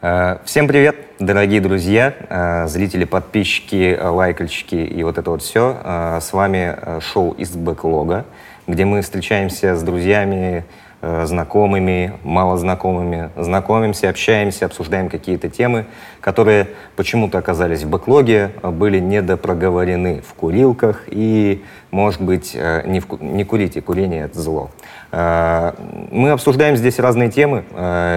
[0.00, 5.80] Э, всем привет, дорогие друзья, э, зрители, подписчики, лайкальщики и вот это вот все.
[5.82, 8.26] Э, с вами шоу из бэклога,
[8.66, 15.86] где мы встречаемся с друзьями, Э, знакомыми, малознакомыми, знакомимся, общаемся, обсуждаем какие-то темы,
[16.20, 21.62] которые почему-то оказались в бэклоге, а были недопроговорены в курилках и,
[21.92, 24.70] может быть, э, не, в, не курите, курение— это зло.
[25.12, 25.72] Э,
[26.10, 27.64] мы обсуждаем здесь разные темы.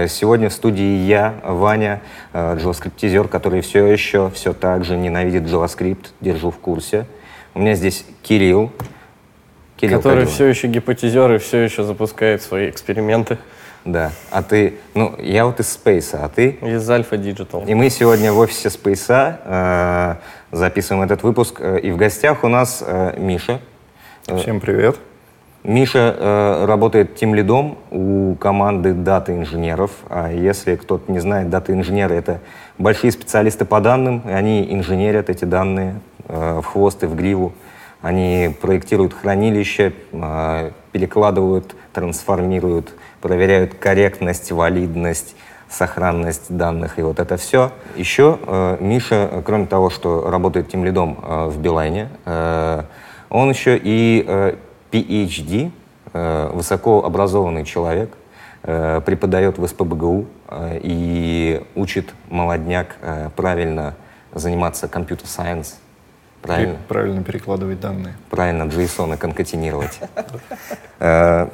[0.09, 2.01] Сегодня в студии я, Ваня,
[2.33, 7.05] JavaScript-тизер, который все еще, все так же ненавидит JavaScript, держу в курсе.
[7.53, 8.71] У меня здесь Кирилл,
[9.81, 10.33] Кирилл который Кадилов.
[10.33, 13.39] все еще гипотезер и все еще запускает свои эксперименты.
[13.83, 14.11] Да.
[14.29, 16.51] А ты, ну, я вот из Space, а ты?
[16.61, 17.65] Из Alpha Digital.
[17.67, 20.15] И мы сегодня в офисе Space э,
[20.51, 21.57] записываем этот выпуск.
[21.59, 23.59] Э, и в гостях у нас э, Миша.
[24.37, 24.97] Всем привет.
[25.63, 29.89] Миша э, работает тем лидом у команды дата-инженеров.
[30.09, 32.39] А если кто-то не знает, дата-инженеры— это
[32.77, 35.95] большие специалисты по данным, и они инженерят эти данные
[36.27, 37.53] э, в хвост и в гриву.
[38.01, 45.35] Они проектируют хранилище, а, перекладывают, трансформируют, проверяют корректность, валидность,
[45.69, 47.71] сохранность данных и вот это все.
[47.95, 52.09] Еще э, Миша, кроме того, что работает тем лидом э, в Билайне,
[53.29, 54.55] он еще и
[54.91, 55.71] PhD,
[56.13, 58.11] высокообразованный человек,
[58.61, 60.25] преподает в СПБГУ
[60.83, 62.97] и учит молодняк
[63.37, 63.95] правильно
[64.33, 65.79] заниматься компьютер-сайенс,
[66.41, 66.77] Правильно.
[66.87, 68.15] Правильно перекладывать данные.
[68.29, 69.99] Правильно JSON конкатинировать.
[71.03, 71.49] Э,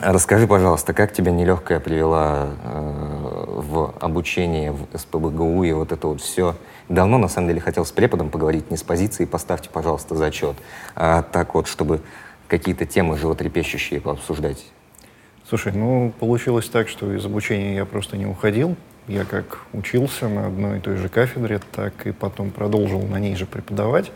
[0.00, 6.22] расскажи, пожалуйста, как тебя нелегкая привела э, в обучение в СПБГУ и вот это вот
[6.22, 6.56] все?
[6.88, 10.56] Давно, на самом деле, хотел с преподом поговорить, не с позиции «поставьте, пожалуйста, зачет»,
[10.96, 12.00] а так вот, чтобы
[12.48, 14.64] какие-то темы животрепещущие пообсуждать.
[15.48, 18.74] Слушай, ну, получилось так, что из обучения я просто не уходил.
[19.08, 23.34] Я как учился на одной и той же кафедре, так и потом продолжил на ней
[23.34, 24.12] же преподавать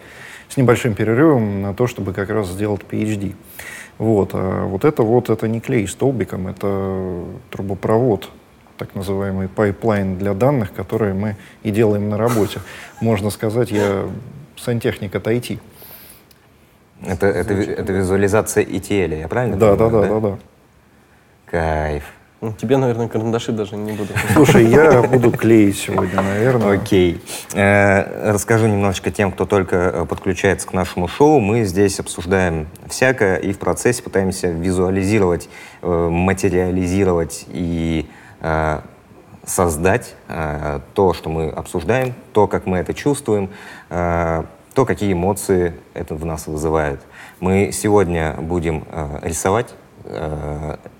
[0.48, 3.34] с небольшим перерывом на то, чтобы как раз сделать PhD.
[3.98, 8.30] Вот, а вот это вот, это не клей столбиком, это трубопровод,
[8.76, 12.60] так называемый пайплайн для данных, которые мы и делаем на работе.
[13.00, 14.06] Можно сказать, я
[14.56, 15.58] сантехник от IT.
[17.04, 19.90] Это, это, это визуализация ETL, я правильно да, понимаю?
[19.90, 20.38] Да, да, да, да, да.
[21.46, 22.04] Кайф.
[22.42, 24.10] Ну, тебе, наверное, карандаши даже не буду.
[24.34, 26.78] Слушай, я буду клеить сегодня, наверное.
[26.78, 27.22] Окей.
[27.54, 31.40] Э, расскажу немножечко тем, кто только э, подключается к нашему шоу.
[31.40, 35.48] Мы здесь обсуждаем всякое и в процессе пытаемся визуализировать,
[35.82, 38.06] э, материализировать и
[39.44, 43.50] создать то, что мы обсуждаем, то, как мы это чувствуем,
[43.88, 44.44] то,
[44.86, 47.00] какие эмоции это в нас вызывает.
[47.40, 48.84] Мы сегодня будем
[49.22, 49.74] рисовать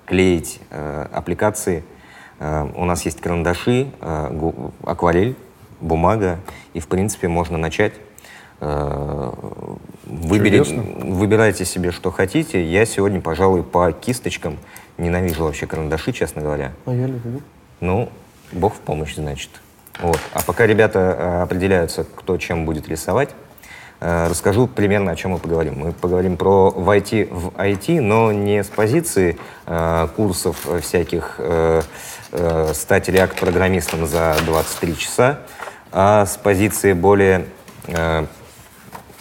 [0.06, 1.84] клеить э, аппликации.
[2.38, 5.36] Э, у нас есть карандаши, э, акварель,
[5.80, 6.38] бумага,
[6.72, 7.92] и, в принципе, можно начать.
[8.60, 9.32] Э,
[10.06, 12.64] выбери, выбирайте себе, что хотите.
[12.64, 14.58] Я сегодня, пожалуй, по кисточкам.
[14.96, 16.72] Ненавижу вообще карандаши, честно говоря.
[16.86, 17.42] А я люблю.
[17.80, 18.08] Ну,
[18.52, 19.50] бог в помощь, значит.
[20.00, 20.20] Вот.
[20.32, 23.30] А пока ребята э, определяются, кто чем будет рисовать,
[24.00, 25.78] расскажу примерно, о чем мы поговорим.
[25.78, 31.82] Мы поговорим про войти в IT, но не с позиции э, курсов всяких э,
[32.32, 35.40] э, стать React-программистом за 23 часа,
[35.92, 37.46] а с позиции более
[37.86, 38.26] э,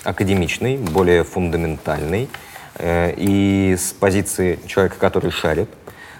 [0.04, 2.30] академичной, более фундаментальной
[2.76, 5.70] э, и с позиции человека, который шарит,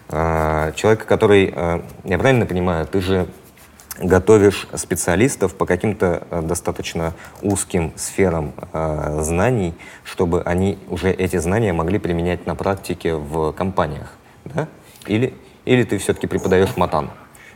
[0.10, 3.28] э, человека, который, э, я правильно понимаю, ты же
[4.00, 9.74] готовишь специалистов по каким-то э, достаточно узким сферам э, знаний,
[10.04, 14.14] чтобы они уже эти знания могли применять на практике в компаниях,
[14.46, 14.68] да?
[15.08, 15.34] Или,
[15.66, 17.10] или ты все-таки преподаешь матан?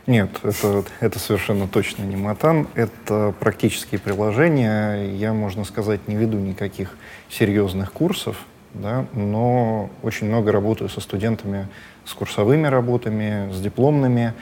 [0.06, 5.04] Нет, это, это совершенно точно не матан, это практические приложения.
[5.14, 6.96] Я, можно сказать, не веду никаких
[7.28, 8.36] серьезных курсов,
[8.72, 11.68] да, но очень много работаю со студентами,
[12.04, 14.32] с курсовыми работами, с дипломными,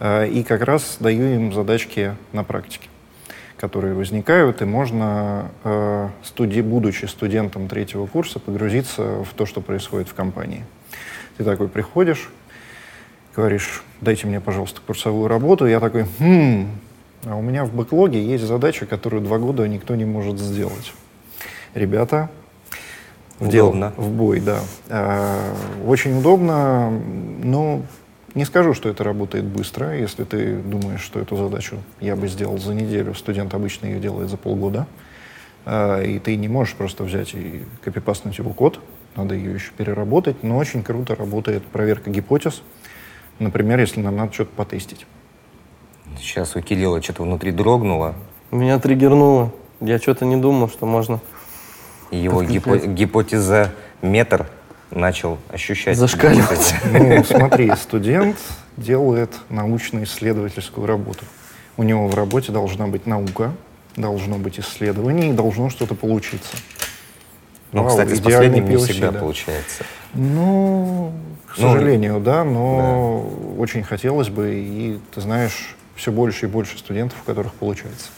[0.00, 2.88] и как раз даю им задачки на практике,
[3.56, 10.08] которые возникают, и можно, э, студи, будучи студентом третьего курса, погрузиться в то, что происходит
[10.08, 10.64] в компании.
[11.38, 12.30] Ты такой приходишь,
[13.34, 15.66] говоришь, дайте мне, пожалуйста, курсовую работу.
[15.66, 16.68] Я такой, хм,
[17.24, 20.92] а у меня в бэклоге есть задача, которую два года никто не может сделать.
[21.74, 22.30] Ребята,
[23.38, 23.92] в удобно.
[23.96, 24.60] В бой, да.
[24.88, 25.52] Э,
[25.86, 26.90] очень удобно,
[27.42, 27.82] но
[28.36, 29.98] не скажу, что это работает быстро.
[29.98, 34.28] Если ты думаешь, что эту задачу я бы сделал за неделю, студент обычно ее делает
[34.28, 34.86] за полгода,
[35.64, 38.78] э, и ты не можешь просто взять и копипастнуть его код.
[39.16, 42.62] надо ее еще переработать, но очень круто работает проверка гипотез,
[43.38, 45.06] например, если нам надо что-то потестить.
[46.18, 48.14] Сейчас у Кирилла что-то внутри дрогнуло.
[48.50, 49.50] Меня триггернуло.
[49.80, 51.20] Я что-то не думал, что можно...
[52.10, 54.46] Его гипо гипотеза метр
[54.90, 55.96] начал ощущать.
[55.96, 56.74] Зашкаливать.
[56.92, 58.36] Ну, смотри, студент
[58.76, 61.24] делает научно-исследовательскую работу.
[61.76, 63.52] У него в работе должна быть наука,
[63.96, 66.56] должно быть исследование и должно что-то получиться.
[67.72, 69.18] Ну, Вау, кстати, с последним не всегда да.
[69.18, 69.84] получается.
[70.14, 71.12] Ну,
[71.46, 73.60] к ну, сожалению, да, но да.
[73.60, 78.08] очень хотелось бы, и ты знаешь, все больше и больше студентов, у которых получается.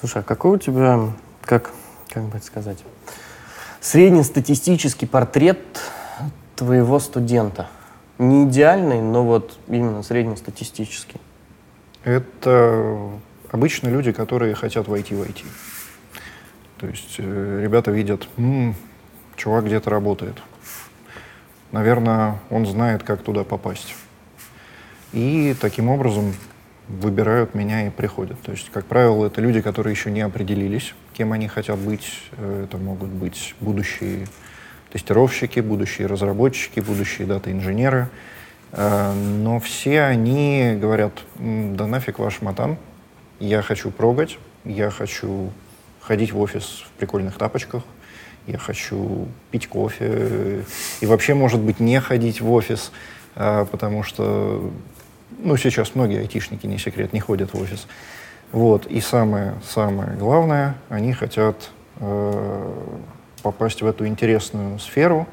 [0.00, 1.00] Слушай, а какой у тебя,
[1.42, 1.70] как,
[2.08, 2.78] как бы это сказать,
[3.86, 5.60] среднестатистический портрет
[6.56, 7.68] твоего студента?
[8.18, 11.20] Не идеальный, но вот именно среднестатистический.
[12.02, 12.98] Это
[13.52, 15.44] обычно люди, которые хотят войти в IT.
[16.78, 18.74] То есть э, ребята видят, м-м,
[19.36, 20.36] чувак где-то работает.
[21.70, 23.94] Наверное, он знает, как туда попасть.
[25.12, 26.34] И таким образом
[26.88, 28.40] выбирают меня и приходят.
[28.40, 32.22] То есть, как правило, это люди, которые еще не определились, кем они хотят быть.
[32.32, 34.26] Э, это могут быть будущие
[34.92, 38.08] тестировщики, будущие разработчики, будущие дата-инженеры.
[38.72, 42.76] Э, но все они говорят, да нафиг ваш матан,
[43.40, 45.50] я хочу прогать, я хочу
[46.00, 47.82] ходить в офис в прикольных тапочках,
[48.46, 50.64] я хочу пить кофе
[51.00, 52.92] и вообще, может быть, не ходить в офис,
[53.36, 54.70] э, потому что
[55.38, 57.86] ну, сейчас многие айтишники, не секрет, не ходят в офис.
[58.52, 58.86] Вот.
[58.86, 61.70] И самое-самое главное, они хотят
[62.00, 62.72] э,
[63.42, 65.26] попасть в эту интересную сферу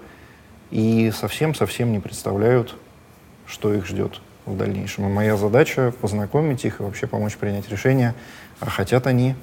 [0.72, 2.76] и совсем-совсем не представляют,
[3.46, 5.08] что их ждет в дальнейшем.
[5.08, 8.14] И моя задача познакомить их и вообще помочь принять решение,
[8.60, 9.36] а хотят они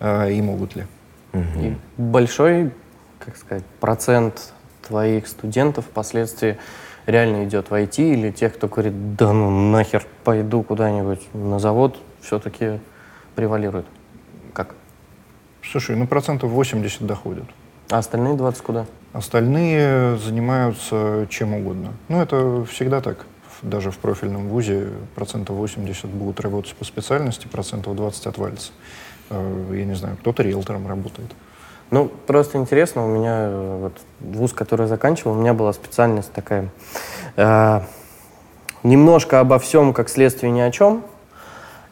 [0.00, 0.86] э, и могут ли.
[1.32, 1.60] Угу.
[1.60, 2.72] И большой,
[3.18, 4.52] как сказать, процент
[4.86, 6.58] твоих студентов впоследствии
[7.06, 11.98] реально идет в IT, или тех, кто говорит, да ну нахер, пойду куда-нибудь на завод,
[12.20, 12.80] все-таки
[13.36, 13.86] превалирует?
[14.52, 14.74] Как?
[15.62, 17.44] Слушай, ну процентов 80 доходят.
[17.90, 18.86] А остальные 20 куда?
[19.12, 21.92] Остальные занимаются чем угодно.
[22.08, 23.26] Ну, это всегда так.
[23.62, 28.72] Даже в профильном вузе процентов 80 будут работать по специальности, процентов 20 отвалится.
[29.30, 31.30] Э, я не знаю, кто-то риэлтором работает.
[31.90, 36.68] Ну, просто интересно, у меня э, вот вуз, который заканчивал, у меня была специальность такая,
[37.36, 37.80] э,
[38.82, 41.04] немножко обо всем, как следствие ни о чем,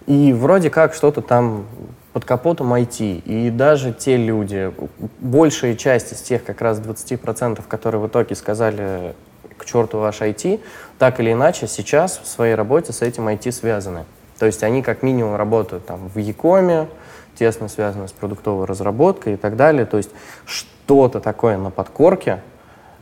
[0.07, 1.67] и вроде как что-то там
[2.13, 3.23] под капотом IT.
[3.25, 4.73] И даже те люди,
[5.21, 9.15] большая часть из тех как раз 20%, которые в итоге сказали
[9.57, 10.61] к черту ваш IT,
[10.99, 14.05] так или иначе сейчас в своей работе с этим IT связаны.
[14.39, 16.89] То есть они как минимум работают там в Якоме,
[17.37, 19.87] тесно связано с продуктовой разработкой и так далее.
[19.87, 20.11] То есть
[20.45, 22.43] что-то такое на подкорке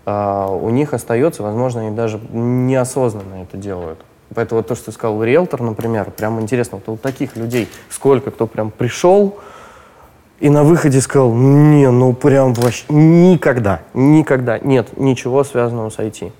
[0.07, 3.99] э, у них остается, возможно, они даже неосознанно это делают.
[4.35, 8.47] Поэтому то, что ты сказал, риэлтор, например, прям интересно, вот у таких людей сколько кто
[8.47, 9.39] прям пришел
[10.41, 16.33] и на выходе сказал, не, ну прям вообще никогда, никогда нет ничего связанного с IT.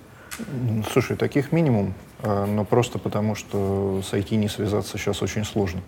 [0.93, 5.83] Слушай, таких минимум, а, но просто потому, что с IT не связаться сейчас очень сложно.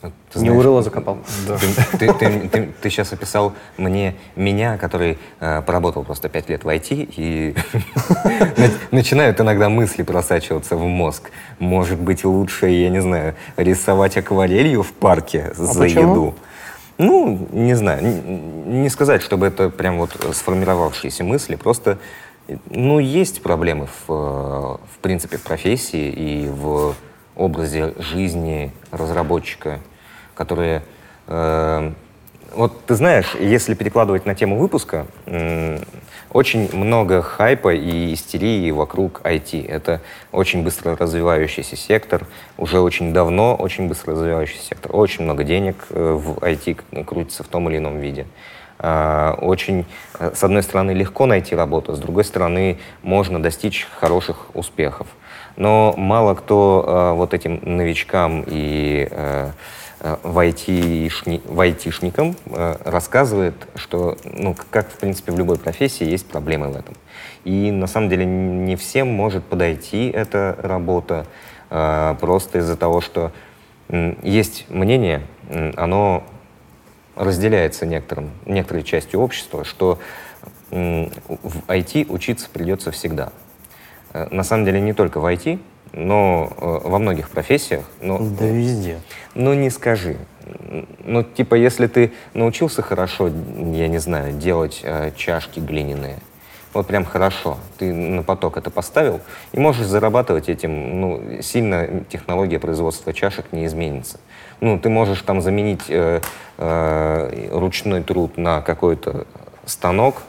[0.00, 1.18] Ты знаешь, не урыло закопал.
[1.46, 1.56] Да.
[1.56, 6.64] Ты, ты, ты, ты, ты сейчас описал мне меня, который э, поработал просто пять лет
[6.64, 7.54] в IT, и
[8.90, 11.30] начинают иногда мысли просачиваться в мозг.
[11.58, 16.34] Может быть, лучше, я не знаю, рисовать акварелью в парке а за еду.
[16.98, 18.02] Ну, не знаю,
[18.66, 21.98] не сказать, чтобы это прям вот сформировавшиеся мысли, просто,
[22.70, 26.94] ну, есть проблемы в, э, в принципе, в профессии и в
[27.36, 29.80] образе жизни разработчика,
[30.36, 30.82] которые...
[31.26, 31.92] Э,
[32.54, 35.06] вот ты знаешь, если перекладывать на тему выпуска,
[36.36, 39.66] очень много хайпа и истерии вокруг IT.
[39.68, 40.00] Это
[40.32, 42.26] очень быстро развивающийся сектор,
[42.58, 44.94] уже очень давно очень быстро развивающийся сектор.
[44.94, 48.26] Очень много денег э, в IT крутится в том или ином виде.
[48.78, 49.86] Э, очень,
[50.18, 55.06] э, с одной стороны, легко найти работу, с другой стороны, можно достичь хороших успехов.
[55.56, 59.08] Но мало кто э, вот этим новичкам и
[60.00, 66.68] IT в айтишникам э, рассказывает, что, ну, как, в принципе, в любой профессии есть проблемы
[66.68, 66.94] в этом.
[67.44, 71.26] И, на самом деле, не всем может подойти эта работа
[71.70, 73.32] э, просто из-за того, что
[73.88, 76.24] э, есть мнение, э, оно
[77.14, 79.98] разделяется некоторым, некоторой частью общества, что
[80.70, 83.32] э, в IT учиться придется всегда.
[84.12, 85.58] Э, на самом деле не только в IT,
[85.96, 89.00] но э, во многих профессиях, но, Да везде.
[89.34, 90.16] ну не скажи.
[91.04, 96.18] Ну, типа, если ты научился хорошо, я не знаю, делать э, чашки глиняные,
[96.72, 99.20] вот прям хорошо, ты на поток это поставил,
[99.52, 104.20] и можешь зарабатывать этим, ну, сильно технология производства чашек не изменится.
[104.60, 106.20] Ну, ты можешь там заменить э,
[106.58, 109.26] э, ручной труд на какой-то
[109.64, 110.22] станок,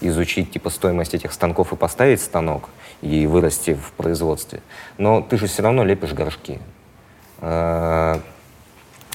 [0.00, 2.68] изучить типа стоимость этих станков и поставить станок
[3.02, 4.60] и вырасти в производстве.
[4.96, 6.58] Но ты же все равно лепишь горшки.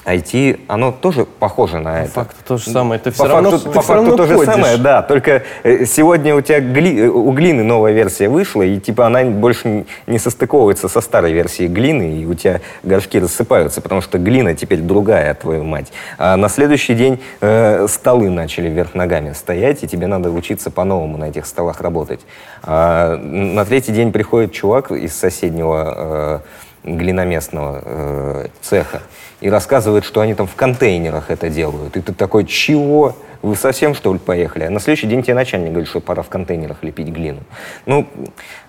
[0.04, 2.10] IT, оно тоже похоже на По это.
[2.10, 3.00] факту то же самое.
[3.00, 4.52] Ты По все равно, факту, ты по равно факту то же ходишь.
[4.52, 5.02] самое, да.
[5.02, 9.24] Только э, сегодня у тебя гли- э, у глины новая версия вышла, и типа она
[9.24, 14.18] больше не- не состыковывается со старой версией глины, и у тебя горшки рассыпаются, потому что
[14.18, 15.92] глина теперь другая, твою мать.
[16.18, 21.16] А на следующий день э, столы начали вверх ногами стоять, и тебе надо учиться по-новому
[21.16, 22.20] на этих столах работать.
[22.62, 26.48] А на третий день приходит чувак из соседнего э,
[26.84, 29.02] глиноместного э, цеха
[29.40, 31.96] и рассказывает, что они там в контейнерах это делают.
[31.96, 33.16] И ты такой, чего?
[33.42, 34.64] Вы совсем, что ли, поехали?
[34.64, 37.40] А на следующий день тебе начальник говорит, что пора в контейнерах лепить глину.
[37.84, 38.06] Ну,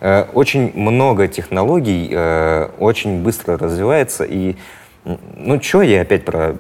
[0.02, 4.24] э, очень много технологий, э, очень быстро развивается.
[4.26, 4.56] И,
[5.04, 6.56] ну, что я опять про...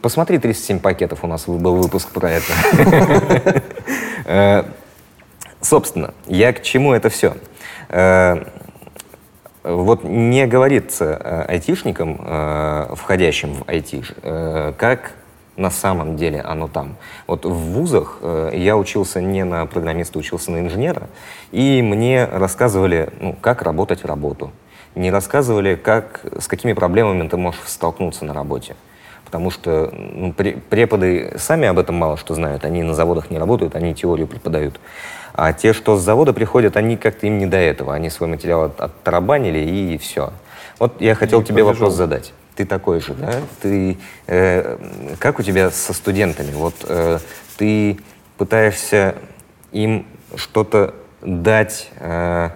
[0.00, 3.62] Посмотри, 37 пакетов у нас был выпуск про это.
[4.26, 4.64] Э,
[5.60, 7.34] Собственно, я к чему это все?
[9.64, 15.12] Вот не говорится э, айтишникам, э, входящим в IT, э, как
[15.56, 16.96] на самом деле оно там.
[17.26, 18.18] Вот в вузах
[18.52, 21.08] я учился не на программиста, учился на инженера,
[21.52, 24.50] и мне рассказывали, ну, как работать работу.
[24.96, 28.74] Не рассказывали, как, с какими проблемами ты можешь столкнуться на работе.
[29.24, 32.64] Потому что ну, пре- преподы сами об этом мало что знают.
[32.64, 34.80] Они на заводах не работают, они теорию преподают.
[35.36, 37.92] А те, что с завода приходят, они как-то им не до этого.
[37.92, 40.32] Они свой материал от- оттарабанили и все.
[40.78, 41.72] Вот я хотел И тебе побежал.
[41.74, 42.32] вопрос задать.
[42.54, 43.32] Ты такой же, да?
[43.60, 43.98] Ты,
[44.28, 44.78] э,
[45.18, 46.52] как у тебя со студентами?
[46.52, 47.18] Вот э,
[47.56, 47.98] ты
[48.38, 49.16] пытаешься
[49.72, 52.50] им что-то дать э,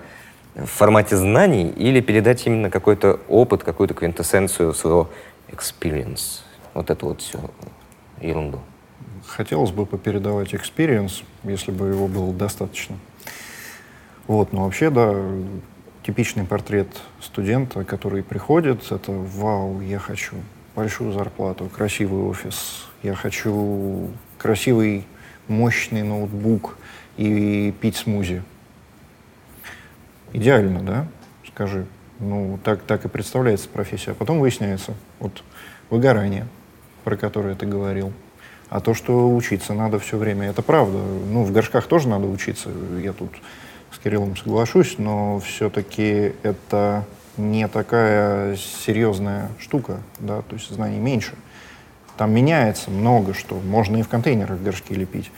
[0.54, 5.08] в формате знаний или передать именно какой-то опыт, какую-то квинтэссенцию своего
[5.50, 6.42] experience?
[6.74, 7.40] Вот эту вот всю
[8.20, 8.60] ерунду.
[9.28, 12.96] Хотелось бы попередавать experience, если бы его было достаточно.
[14.26, 15.14] Вот, но вообще, да,
[16.02, 16.88] типичный портрет
[17.20, 20.36] студента, который приходит, это «Вау, я хочу
[20.74, 25.06] большую зарплату, красивый офис, я хочу красивый,
[25.46, 26.78] мощный ноутбук
[27.16, 28.42] и пить смузи».
[30.32, 31.06] Идеально, да?
[31.46, 31.86] Скажи.
[32.18, 34.12] Ну, так, так и представляется профессия.
[34.12, 35.42] А потом выясняется, вот
[35.90, 36.46] выгорание,
[37.04, 38.12] про которое ты говорил,
[38.70, 40.98] а то, что учиться надо все время, это правда.
[40.98, 42.70] Ну, в горшках тоже надо учиться.
[43.02, 43.30] Я тут
[43.92, 47.04] с Кириллом соглашусь, но все-таки это
[47.36, 51.34] не такая серьезная штука, да, то есть знаний меньше.
[52.16, 53.54] Там меняется много что.
[53.54, 55.30] Можно и в контейнерах горшки лепить.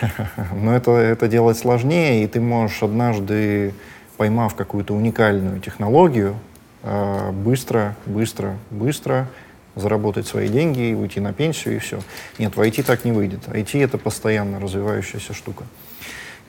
[0.52, 3.72] Но это, это делать сложнее, и ты можешь однажды,
[4.16, 6.36] поймав какую-то уникальную технологию,
[6.82, 9.28] э, быстро, быстро, быстро
[9.76, 12.00] заработать свои деньги, и уйти на пенсию, и все.
[12.38, 13.48] Нет, в IT так не выйдет.
[13.48, 15.64] IT— это постоянно развивающаяся штука.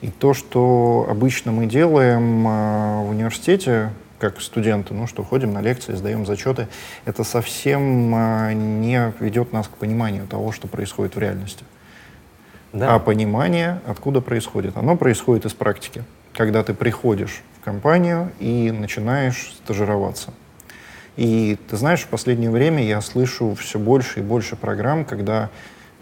[0.02, 5.60] И то, что обычно мы делаем э, в университете, как студенты, ну что, ходим на
[5.60, 6.68] лекции, сдаем зачеты,
[7.04, 11.64] это совсем э, не ведет нас к пониманию того, что происходит в реальности.
[12.72, 14.76] А понимание, откуда происходит?
[14.76, 16.04] Оно происходит из практики.
[16.34, 20.34] Когда ты приходишь в компанию и начинаешь стажироваться.
[21.16, 25.50] И ты знаешь, в последнее время я слышу все больше и больше программ, когда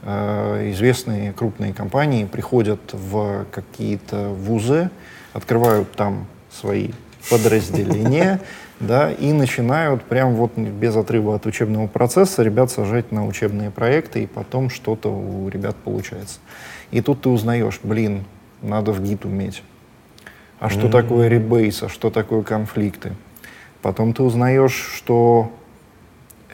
[0.02, 4.90] э, известные крупные компании приходят в какие-то вузы,
[5.32, 6.90] открывают там свои
[7.30, 8.40] подразделения,
[8.80, 14.24] да, и начинают прям вот без отрыва от учебного процесса ребят сажать на учебные проекты,
[14.24, 16.40] и потом что-то у ребят получается.
[16.90, 18.24] И тут ты узнаешь, блин,
[18.62, 19.62] надо в гид уметь.
[20.58, 23.12] А что такое ребейс, а что такое конфликты?
[23.84, 25.50] Потом ты узнаешь, что,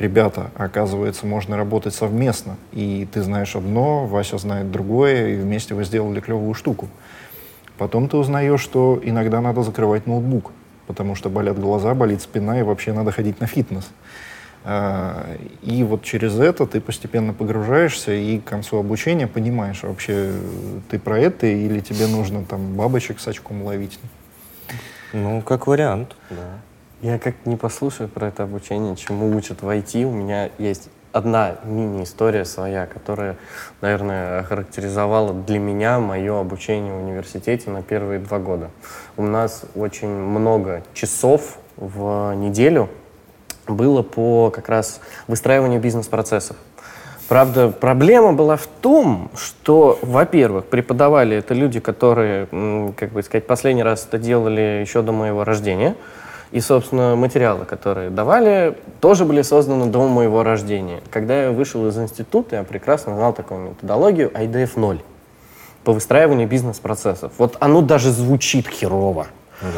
[0.00, 2.56] ребята, оказывается, можно работать совместно.
[2.72, 6.88] И ты знаешь одно, Вася знает другое, и вместе вы сделали клевую штуку.
[7.78, 10.50] Потом ты узнаешь, что иногда надо закрывать ноутбук,
[10.88, 13.88] потому что болят глаза, болит спина, и вообще надо ходить на фитнес.
[14.64, 20.32] А, И вот через это ты постепенно погружаешься и к концу обучения понимаешь, вообще
[20.90, 24.00] ты про это или тебе нужно там бабочек с очком ловить.
[25.12, 26.58] Ну, как вариант, да.
[27.02, 31.56] Я как не послушаю про это обучение, чему учат в IT, у меня есть одна
[31.64, 33.36] мини-история своя, которая,
[33.80, 38.68] наверное, характеризовала для меня мое обучение в университете на первые два года.
[39.16, 42.90] У нас очень много часов в неделю
[43.66, 46.56] было по как раз выстраиванию бизнес-процессов.
[47.28, 52.46] Правда, проблема была в том, что, во-первых, преподавали это люди, которые,
[52.94, 55.96] как бы сказать, последний раз это делали еще до моего рождения.
[56.52, 61.00] И, собственно, материалы, которые давали, тоже были созданы до моего рождения.
[61.10, 65.00] Когда я вышел из института, я прекрасно знал такую методологию IDF 0
[65.84, 67.32] по выстраиванию бизнес-процессов.
[67.38, 69.28] Вот оно даже звучит херово.
[69.62, 69.68] Да.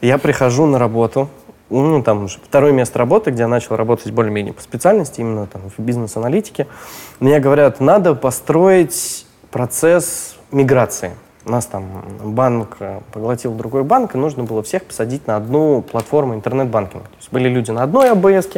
[0.00, 1.28] Я прихожу на работу,
[1.70, 5.62] ну, там уже второе место работы, где я начал работать более-менее по специальности, именно там
[5.76, 6.66] в бизнес-аналитике.
[7.20, 11.12] Мне говорят, надо построить процесс миграции.
[11.46, 11.84] У нас там
[12.22, 17.04] банк э, поглотил другой банк, и нужно было всех посадить на одну платформу интернет-банкинга.
[17.04, 18.48] То есть были люди на одной АБС,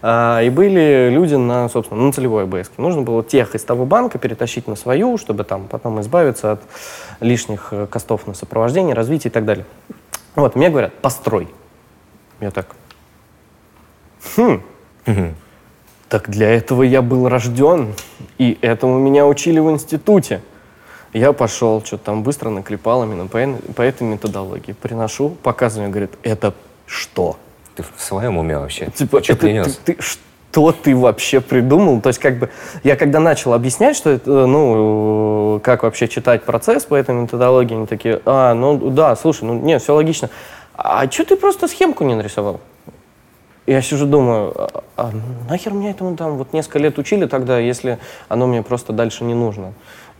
[0.00, 2.72] а, и были люди на, собственно, на целевой АБС.
[2.78, 6.62] Нужно было тех из того банка перетащить на свою, чтобы там потом избавиться от
[7.20, 9.66] лишних э, костов на сопровождение, развитие и так далее.
[10.34, 11.48] Вот, мне говорят, построй.
[12.40, 12.66] Я так,
[14.36, 14.62] хм,
[16.08, 17.94] так для этого я был рожден,
[18.38, 20.40] и этому меня учили в институте.
[21.12, 23.38] Я пошел, что-то там быстро наклепал именно по,
[23.74, 24.72] по этой методологии.
[24.72, 26.54] Приношу, показываю, говорит, это
[26.86, 27.36] что?
[27.74, 28.86] Ты в своем уме вообще?
[28.94, 29.78] Типа, что принес?
[29.84, 32.00] Ты, ты, что ты вообще придумал?
[32.00, 32.50] То есть, как бы,
[32.82, 37.86] я когда начал объяснять, что это, ну, как вообще читать процесс по этой методологии, они
[37.86, 40.30] такие, а, ну, да, слушай, ну, нет, все логично
[40.74, 42.60] а что ты просто схемку не нарисовал?
[43.66, 45.12] Я сижу, думаю, а, а
[45.48, 49.34] нахер мне этому там вот несколько лет учили тогда, если оно мне просто дальше не
[49.34, 49.72] нужно.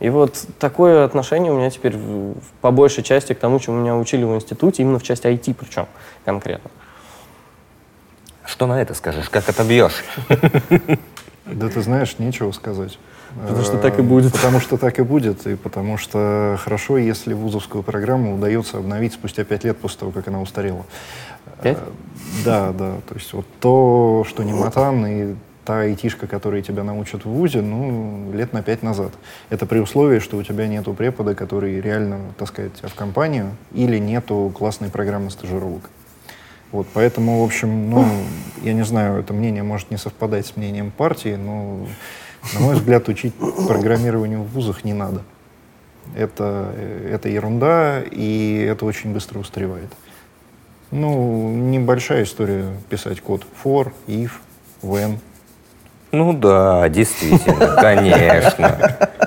[0.02, 1.96] И вот такое отношение у меня теперь
[2.60, 5.86] по большей части к тому, чему меня учили в институте, именно в части IT причем
[6.24, 6.72] конкретно.
[8.44, 9.28] Что на это скажешь?
[9.30, 10.04] Как отобьешь?
[11.44, 12.98] Да ты знаешь, нечего сказать.
[13.34, 14.32] Потому что так и будет.
[14.32, 19.42] Потому что так и будет, и потому что хорошо, если вузовскую программу удается обновить спустя
[19.42, 20.84] пять лет после того, как она устарела.
[21.60, 21.78] Пять?
[22.44, 22.94] Да, да.
[23.08, 27.62] То есть вот то, что не матан, и та айтишка, которая тебя научат в ВУЗе,
[27.62, 29.12] ну, лет на пять назад.
[29.48, 33.98] Это при условии, что у тебя нету препода, который реально таскает тебя в компанию, или
[33.98, 35.90] нету классной программы стажировок.
[36.72, 38.06] Вот, поэтому, в общем, ну,
[38.62, 41.86] я не знаю, это мнение может не совпадать с мнением партии, но
[42.54, 45.22] на мой взгляд, учить программированию в вузах не надо.
[46.16, 46.74] Это,
[47.08, 49.90] это ерунда, и это очень быстро устаревает.
[50.90, 54.32] Ну, небольшая история писать код for, if,
[54.82, 55.18] when.
[56.12, 58.78] Ну да, действительно, конечно.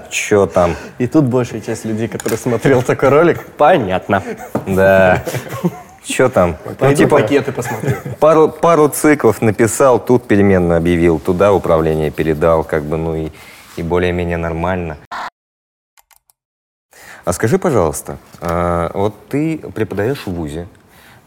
[0.09, 0.75] Че там?
[0.99, 4.21] И тут большая часть людей, которые смотрел такой ролик, понятно.
[4.67, 5.23] Да.
[6.07, 6.55] Что там?
[6.63, 7.95] Пойду ну, типа, пакеты посмотрю.
[8.19, 13.29] Пару, пару циклов написал, тут переменную объявил, туда управление передал, как бы, ну и,
[13.75, 14.97] и более-менее нормально.
[17.25, 20.67] А скажи, пожалуйста, э, вот ты преподаешь в ВУЗе,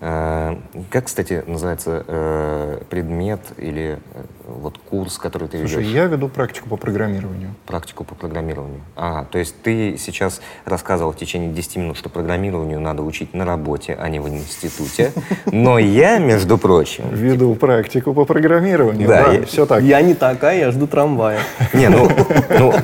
[0.01, 0.57] Э,
[0.91, 5.73] как, кстати, называется э, предмет или э, вот курс, который ты ведешь?
[5.73, 7.55] Слушай, я веду практику по программированию.
[7.67, 8.81] Практику по программированию.
[8.97, 13.45] А, то есть ты сейчас рассказывал в течение 10 минут, что программированию надо учить на
[13.45, 15.13] работе, а не в институте.
[15.47, 17.05] Но я, между прочим...
[17.11, 19.83] Веду практику по программированию, да, я, все так.
[19.83, 21.41] Я не такая, я жду трамвая.
[21.73, 22.11] Не, ну,
[22.59, 22.75] ну,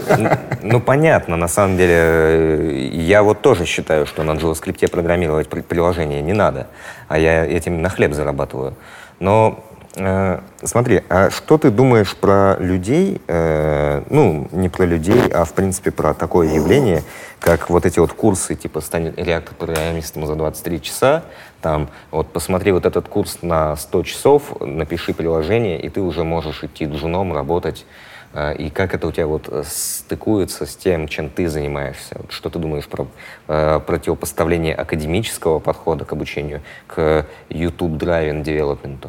[0.63, 6.33] ну, понятно, на самом деле, я вот тоже считаю, что на JavaScript программировать приложение не
[6.33, 6.69] надо
[7.09, 8.75] а я этим на хлеб зарабатываю.
[9.21, 15.45] Но э, смотри, а что ты думаешь про людей, э, ну, не про людей, а
[15.45, 17.03] в принципе про такое явление,
[17.39, 21.23] как вот эти вот курсы, типа «Стань реактор-программистом за 23 часа»,
[21.63, 26.65] там, вот посмотри вот этот курс на 100 часов, напиши приложение, и ты уже можешь
[26.65, 27.87] идти джуном, работать
[28.35, 32.21] а, и как это у тебя вот э, стыкуется с тем, чем ты занимаешься?
[32.31, 33.07] Что ты думаешь про
[33.47, 39.09] э, противопоставление академического подхода к обучению к YouTube-driven development?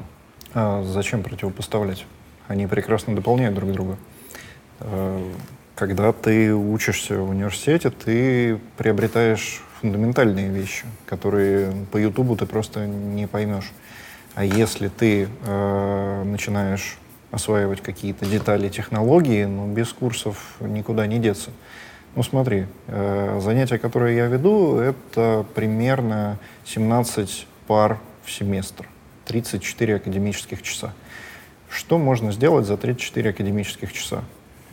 [0.55, 2.05] А зачем противопоставлять?
[2.47, 3.97] Они прекрасно дополняют друг друга.
[4.79, 5.21] Э,
[5.75, 13.27] когда ты учишься в университете, ты приобретаешь фундаментальные вещи, которые по Ютубу ты просто не
[13.27, 13.73] поймешь.
[14.33, 16.99] А если ты э, начинаешь
[17.31, 21.51] осваивать какие-то детали технологии, но без курсов никуда не деться.
[22.15, 28.87] Ну смотри, э, занятия, которые я веду, это примерно 17 пар в семестр,
[29.25, 30.93] 34 академических часа.
[31.69, 34.23] Что можно сделать за 34 академических часа?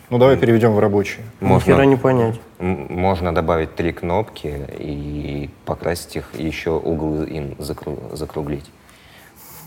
[0.09, 1.25] Ну давай переведем в рабочие.
[1.39, 2.39] Можно, не понять.
[2.59, 8.65] Можно добавить три кнопки и покрасить их, еще углы им закруглить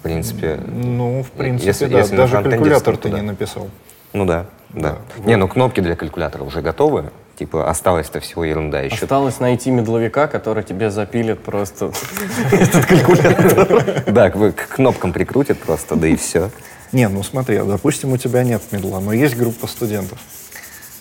[0.07, 0.61] принципе.
[0.67, 1.99] Ну, в принципе, если, да.
[1.99, 3.69] Если Даже калькулятор ты не написал.
[4.13, 4.99] Ну да, да.
[5.17, 5.25] да.
[5.25, 9.05] Не, ну кнопки для калькулятора уже готовы, Типа, осталось-то всего ерунда еще.
[9.05, 11.93] Осталось найти медловика, который тебе запилит просто
[12.53, 14.05] этот калькулятор.
[14.07, 16.51] Да, к кнопкам прикрутит просто, да и все.
[16.93, 20.19] Не, ну смотри, допустим, у тебя нет медла, но есть группа студентов.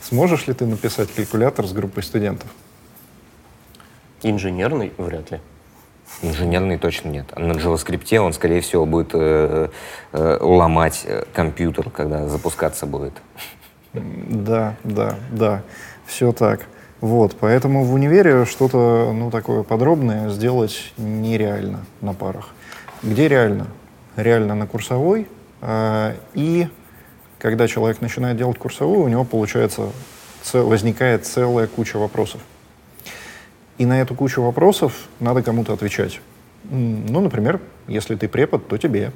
[0.02, 2.50] Сможешь ли ты написать калькулятор с группой студентов?
[4.22, 5.40] Инженерный вряд ли.
[6.22, 7.28] Инженерный точно нет.
[7.32, 9.70] А На JavaScript он, скорее всего, будет э,
[10.12, 13.14] э, ломать э, компьютер, когда запускаться будет.
[13.94, 15.64] Да, да, да,
[16.06, 16.68] все так.
[17.02, 22.50] Вот, поэтому в универе что-то, ну, такое подробное сделать нереально на парах.
[23.04, 23.68] Где реально?
[24.16, 25.28] Реально на курсовой.
[25.62, 26.68] а, и
[27.40, 29.90] когда человек начинает делать курсовую, у него получается,
[30.44, 32.42] це- возникает целая куча вопросов.
[33.78, 36.22] И на эту кучу вопросов надо кому-то отвечать.
[36.64, 39.12] Ну, например, если ты препод, то тебе.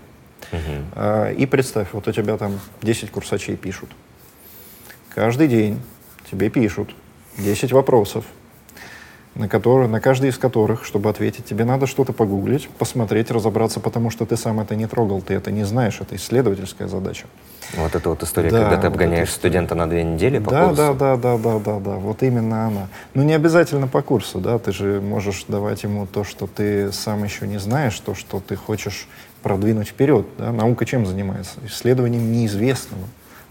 [0.96, 3.90] А, И представь, вот у тебя там 10 курсачей пишут.
[5.16, 5.80] Каждый день
[6.30, 6.90] тебе пишут
[7.38, 8.26] 10 вопросов,
[9.36, 14.10] на, которые, на каждый из которых, чтобы ответить, тебе надо что-то погуглить, посмотреть, разобраться, потому
[14.10, 17.28] что ты сам это не трогал, ты это не знаешь, это исследовательская задача.
[17.78, 20.50] Вот эта вот история, Да, когда ты вот обгоняешь эта студента на две недели по
[20.52, 20.78] да, курсу.
[20.78, 22.88] да, да, да, да, да, да, вот именно она.
[23.14, 27.24] Ну, не обязательно по курсу, да, ты же можешь давать ему то, что ты сам
[27.24, 29.08] еще не знаешь, то, что ты хочешь
[29.44, 30.26] продвинуть вперед.
[30.38, 30.52] Да?
[30.52, 31.60] Наука чем занимается?
[31.66, 33.04] Исследованием неизвестного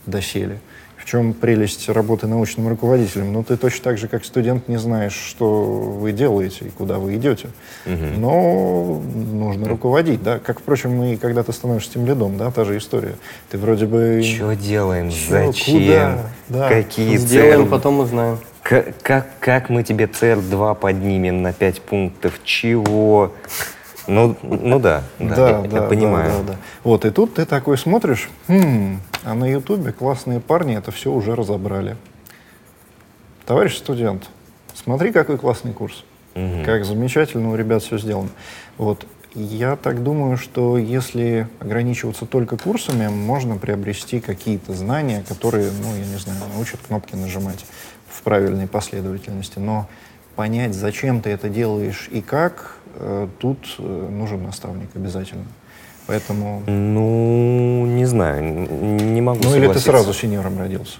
[0.06, 0.60] доселе.
[0.98, 3.32] В чем прелесть работы научным руководителем?
[3.32, 7.16] Ну, ты точно так же, как студент, не знаешь, что вы делаете и куда вы
[7.16, 7.48] идете.
[7.87, 10.38] Но нужно руководить, да.
[10.38, 13.14] Как, впрочем, и когда ты становишься тем лидом, да, та же история.
[13.50, 14.22] Ты вроде бы...
[14.22, 15.11] Что делаем?
[15.11, 15.78] Чё, Зачем?
[15.80, 16.18] куда?
[16.48, 16.68] Да.
[16.68, 17.68] Какие Сделаем, цели?
[17.70, 18.38] потом узнаем.
[18.62, 22.38] К- как, как мы тебе CR2 поднимем на 5 пунктов?
[22.44, 23.32] Чего?
[24.08, 26.32] Ну, ну да, да, Да, я, да, я да, понимаю.
[26.46, 26.58] да, да.
[26.82, 31.34] Вот, и тут ты такой смотришь, «Хм, а на Ютубе классные парни это все уже
[31.34, 31.96] разобрали.
[33.46, 34.28] Товарищ студент,
[34.74, 36.04] смотри, какой классный курс.
[36.64, 38.28] Как замечательно у ребят все сделано.
[38.76, 39.06] Вот.
[39.34, 46.04] Я так думаю, что если ограничиваться только курсами, можно приобрести какие-то знания, которые, ну, я
[46.06, 47.66] не знаю, научат кнопки нажимать
[48.08, 49.58] в правильной последовательности.
[49.58, 49.86] Но
[50.34, 52.77] понять, зачем ты это делаешь и как,
[53.38, 55.44] тут э, нужен наставник обязательно.
[56.06, 56.62] Поэтому...
[56.66, 60.98] Ну, не знаю, не могу Ну или ты сразу сеньором родился.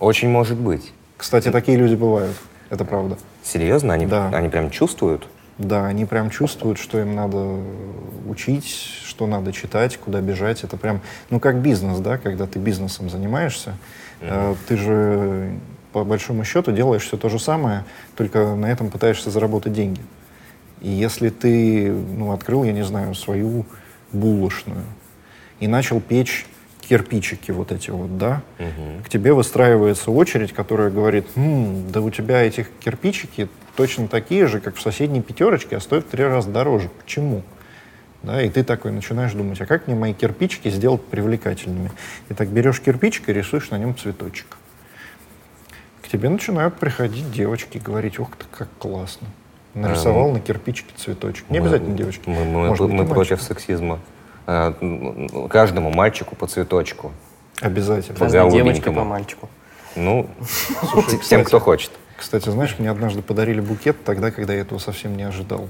[0.00, 0.92] Очень может быть.
[1.16, 2.36] Кстати, такие люди бывают.
[2.70, 3.16] Это правда.
[3.42, 3.94] Серьезно?
[3.94, 4.28] Они, Да.
[4.32, 5.26] они прям чувствуют?
[5.58, 7.58] Да, они прям чувствуют, что им надо
[8.26, 8.66] учить,
[9.04, 10.64] что надо читать, куда бежать.
[10.64, 13.74] Это прям, ну, как бизнес, да, когда ты бизнесом занимаешься,
[14.22, 15.52] э, ты же
[15.92, 17.84] по большому счету делаешь все то же самое,
[18.16, 20.00] только на этом пытаешься заработать деньги.
[20.80, 23.66] И если ты, ну, открыл, я не знаю, свою
[24.12, 24.84] булочную
[25.60, 26.46] и начал печь
[26.80, 28.42] кирпичики вот эти вот, да,
[29.04, 34.60] к тебе выстраивается очередь, которая говорит, «М, да у тебя этих кирпичики точно такие же,
[34.60, 36.88] как в соседней пятерочке, а стоят в три раза дороже.
[37.00, 37.42] Почему?
[38.22, 41.90] Да, и ты такой начинаешь думать, а как мне мои кирпичики сделать привлекательными?
[42.28, 44.58] И так берешь кирпичик и рисуешь на нем цветочек.
[46.02, 49.28] К тебе начинают приходить девочки и говорить, ух ты, как классно.
[49.74, 51.48] Нарисовал на кирпичике цветочек.
[51.48, 52.28] Не Мы- обязательно девочки.
[52.28, 54.00] Мы, мы- Может быть, мы против сексизма.
[54.46, 54.74] А,
[55.48, 57.12] Каждому мальчику по цветочку.
[57.60, 58.18] Обязательно.
[58.18, 58.96] По голубенькому.
[59.00, 59.48] по мальчику.
[59.96, 60.28] Ну,
[60.90, 61.90] Слушай, тем, кстати, кто хочет.
[62.16, 65.68] Кстати, знаешь, мне однажды подарили букет тогда, когда я этого совсем не ожидал.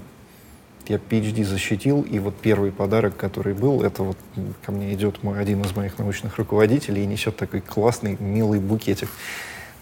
[0.89, 4.17] Я PhD защитил, и вот первый подарок, который был, это вот
[4.65, 9.09] ко мне идет мой, один из моих научных руководителей и несет такой классный, милый букетик.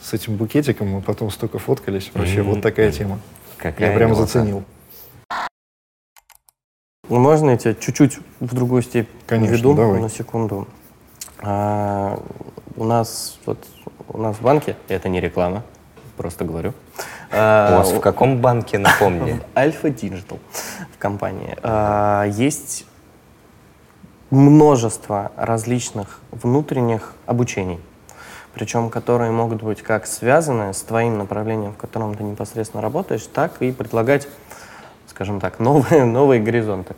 [0.02, 2.10] С этим букетиком мы потом столько фоткались.
[2.14, 3.20] Вообще, вот такая тема.
[3.58, 4.26] Какая я прям милота.
[4.26, 4.64] заценил.
[7.08, 10.00] Ну, можно я тебя чуть-чуть в другую степь Конечно, введу давай.
[10.00, 10.68] на секунду?
[11.40, 12.22] А,
[12.76, 13.58] у нас вот
[14.08, 15.62] у нас в банке, это не реклама,
[16.16, 16.70] просто говорю.
[16.70, 16.74] У
[17.32, 19.40] а, вас в каком банке, напомни?
[19.56, 20.38] Альфа Digital
[20.94, 21.56] в компании.
[21.62, 22.86] А, Есть
[24.30, 27.80] множество различных внутренних обучений,
[28.54, 33.60] причем которые могут быть как связаны с твоим направлением, в котором ты непосредственно работаешь, так
[33.60, 34.28] и предлагать,
[35.06, 36.94] скажем так, новые, новые горизонты.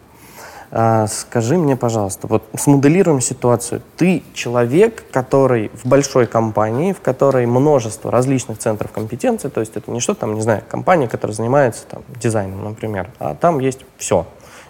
[0.73, 3.83] А, Скажи мне, пожалуйста, вот смоделируем ситуацию.
[3.97, 9.91] Ты человек, который в большой компании, в которой множество различных центров компетенции, то есть это
[9.91, 14.27] не что там, не знаю, компания, которая занимается там, дизайном, например, а там есть все.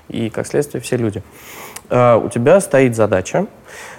[0.09, 1.23] И, как следствие, все люди.
[1.91, 3.47] А, У тебя стоит задача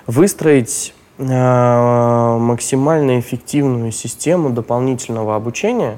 [0.08, 5.98] выстроить максимально эффективную систему дополнительного обучения,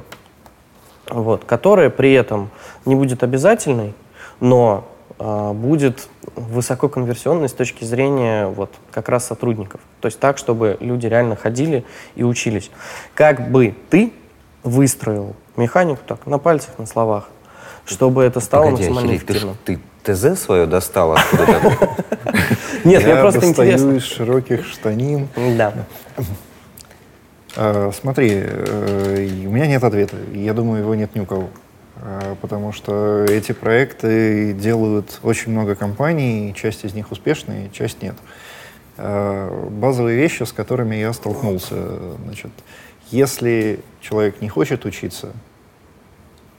[1.10, 2.50] вот, которая при этом
[2.86, 3.94] не будет обязательной,
[4.40, 4.86] но
[5.20, 9.80] а, будет высококонверсионной с точки зрения вот, как раз сотрудников.
[10.02, 12.72] То есть так, чтобы люди реально ходили и учились.
[13.14, 14.12] Как бы ты
[14.64, 17.30] выстроил механику так, на пальцах, на словах,
[17.86, 19.56] чтобы это стало Погоди, максимально охереть, ты, эффективно.
[19.65, 19.80] ты
[20.36, 21.96] ТЗ свое достал откуда-то?
[22.84, 23.91] Нет, мне Я просто интересно.
[23.93, 25.28] из широких штанин.
[25.58, 25.74] Да.
[27.56, 30.17] А, Смотри, э, у меня нет ответа.
[30.34, 31.50] Я думаю, его нет ни у кого.
[31.98, 38.15] А, Потому что эти проекты делают очень много компаний, часть из них успешные, часть нет.
[38.98, 41.76] А, Базовые вещи, с которыми я столкнулся.
[42.26, 42.52] Значит,
[43.12, 45.32] если человек не хочет учиться,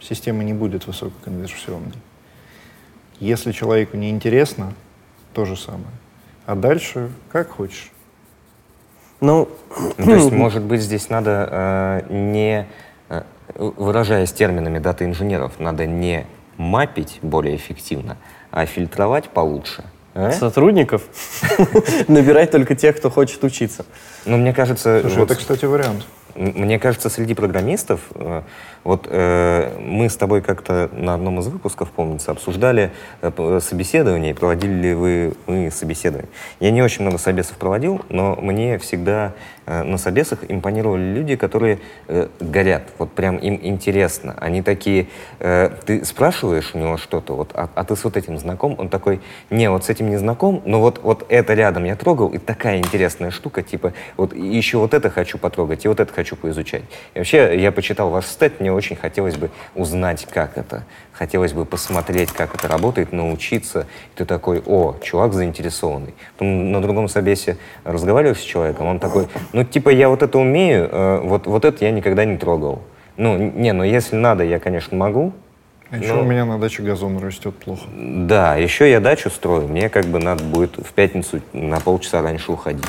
[0.06, 1.96] система не будет высококонверсионной.
[3.20, 4.74] Если человеку не интересно,
[5.32, 5.86] то же самое.
[6.46, 7.90] А дальше как хочешь.
[9.20, 9.48] Ну,
[9.98, 12.66] Ну, То есть, может быть, здесь надо э, не,
[13.08, 13.22] э,
[13.54, 18.16] выражаясь терминами дата инженеров, надо не мапить более эффективно,
[18.50, 19.84] а фильтровать получше.
[20.14, 20.32] а?
[20.32, 21.02] сотрудников
[22.08, 23.86] набирать только тех, кто хочет учиться.
[24.26, 26.06] Ну, мне кажется, Слушай, вот это, кстати, вариант.
[26.36, 28.42] Мне кажется, среди программистов, э,
[28.84, 32.92] вот э, мы с тобой как-то на одном из выпусков, помнится, обсуждали
[33.22, 36.30] э, собеседование, проводили ли вы мы собеседование.
[36.60, 39.32] Я не очень много собесов проводил, но мне всегда
[39.66, 44.36] э, на собесах импонировали люди, которые э, горят, вот прям им интересно.
[44.38, 45.08] Они такие,
[45.40, 48.76] э, ты спрашиваешь у него что-то, вот, а, а ты с вот этим знаком?
[48.78, 52.28] Он такой, не, вот с этим не знаком, но вот, вот это рядом я трогал,
[52.28, 56.36] и такая интересная штука, типа, вот еще вот это хочу потрогать, и вот это хочу
[56.36, 56.82] поизучать.
[57.14, 60.84] И вообще, я почитал ваш стет, мне очень хотелось бы узнать, как это.
[61.12, 63.87] Хотелось бы посмотреть, как это работает, научиться.
[64.14, 66.14] И ты такой, о, чувак заинтересованный.
[66.34, 70.88] Потом на другом собесе разговариваю с человеком, он такой, ну, типа, я вот это умею,
[70.90, 72.82] э, вот, вот это я никогда не трогал.
[73.16, 75.32] Ну, не, ну, если надо, я, конечно, могу,
[75.90, 76.22] А еще Ну.
[76.22, 77.82] у меня на даче газон растет плохо.
[77.94, 82.50] да, еще я дачу строю, мне как бы надо будет в пятницу на полчаса раньше
[82.50, 82.84] уходить.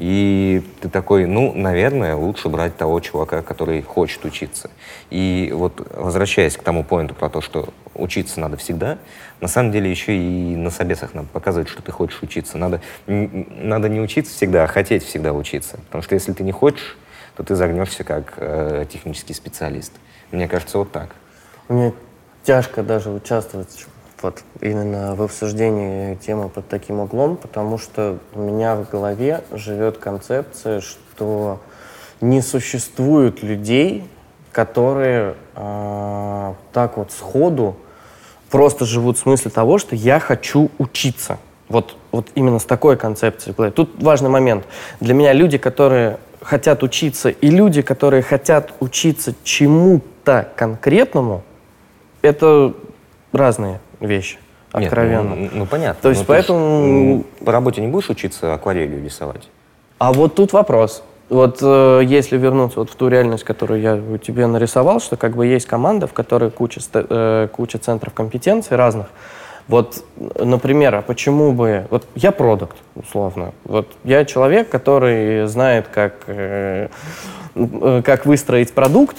[0.00, 4.70] И ты такой, ну, наверное, лучше брать того чувака, который хочет учиться.
[5.10, 8.96] И вот возвращаясь к тому поинту про то, что учиться надо всегда,
[9.42, 12.56] на самом деле еще и на собесах надо показывать, что ты хочешь учиться.
[12.56, 15.76] Надо, надо не учиться всегда, а хотеть всегда учиться.
[15.88, 16.96] Потому что если ты не хочешь,
[17.36, 19.92] то ты загнешься как э, технический специалист.
[20.30, 21.14] Мне кажется, вот так.
[21.68, 21.92] Мне
[22.42, 23.86] тяжко даже участвовать
[24.22, 29.98] вот именно в обсуждении темы под таким углом, потому что у меня в голове живет
[29.98, 31.60] концепция, что
[32.20, 34.04] не существует людей,
[34.52, 37.76] которые а, так вот сходу
[38.50, 41.38] просто живут в смысле того, что я хочу учиться.
[41.68, 43.54] Вот, вот именно с такой концепцией.
[43.70, 44.64] Тут важный момент.
[44.98, 51.42] Для меня люди, которые хотят учиться, и люди, которые хотят учиться чему-то конкретному,
[52.22, 52.74] это
[53.32, 55.34] разные Нет, откровенно.
[55.34, 56.00] ну, ну, понятно.
[56.02, 59.48] То есть Ну, ж, поэтому- м, по работе не будешь учиться акварелью рисовать?
[59.98, 61.02] А вот тут вопрос.
[61.28, 65.46] Вот э, если вернуться вот в ту реальность, которую я тебе нарисовал, что как бы
[65.46, 69.06] есть команда, в которой куча, э, куча центров компетенций разных.
[69.68, 70.02] Вот,
[70.36, 71.86] например, а почему бы...
[71.90, 73.52] Вот я продукт, условно.
[73.64, 76.88] Вот я человек, который знает, как, э,
[77.54, 79.16] э, как выстроить продукт,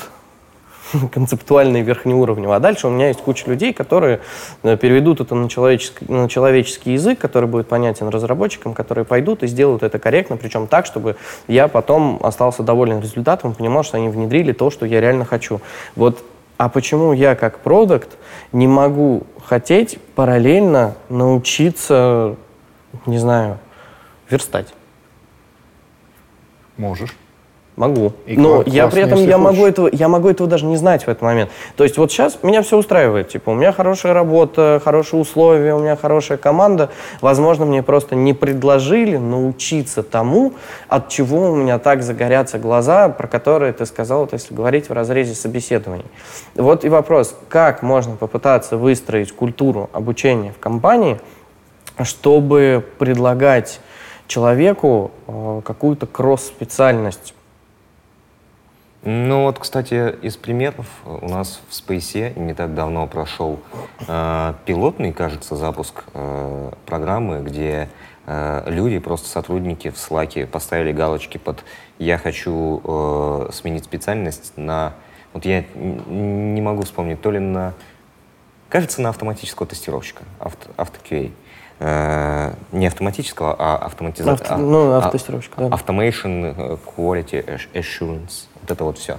[1.12, 2.56] концептуально и верхнеуровнево.
[2.56, 4.22] А дальше у меня есть куча людей, которые
[4.64, 9.48] э, переведут это на человеческий, на человеческий язык, который будет понятен разработчикам, которые пойдут и
[9.48, 11.16] сделают это корректно, причем так, чтобы
[11.48, 15.62] я потом остался доволен результатом, понимал, что они внедрили то, что я реально хочу.
[15.96, 16.24] Вот
[16.58, 18.10] а почему я как продукт
[18.52, 22.36] не могу хотеть параллельно научиться,
[23.08, 23.58] не знаю,
[24.30, 24.72] верстать?
[26.78, 27.16] Можешь.
[27.78, 28.12] Могу.
[28.26, 31.04] И Но кла- я при этом я могу этого я могу этого даже не знать
[31.04, 31.50] в этот момент.
[31.78, 33.30] То есть вот сейчас меня все устраивает.
[33.30, 36.90] Типа у меня хорошая работа, хорошие условия, у меня хорошая команда.
[37.22, 40.54] Возможно, мне просто не предложили научиться тому,
[40.90, 44.94] от чего у меня так загорятся глаза, про которые ты сказал, вот если говорить в
[44.94, 46.06] разрезе собеседований.
[46.56, 51.22] Вот и вопрос, как можно попытаться выстроить культуру обучения в компании,
[52.04, 53.80] чтобы предлагать
[54.28, 57.34] человеку э, какую-то кросс-специальность
[59.04, 63.60] Ну вот, кстати, из примеров у нас в Space не так давно прошел
[64.08, 67.90] э, пилотный, кажется, запуск э, программы, где
[68.28, 71.64] э, люди, просто сотрудники в Slack поставили галочки под
[71.98, 74.94] «я хочу э, сменить специальность» на...
[75.34, 77.74] Вот я не могу вспомнить, то ли на...
[78.70, 81.32] Кажется, на автоматического тестировщика, авто, AutoQA.
[81.80, 84.46] Э, не автоматического, а автоматизации.
[84.46, 85.70] Авто- ну, автотестировщик, да.
[85.70, 89.18] Automation, э, Quality Assurance, вот это вот все.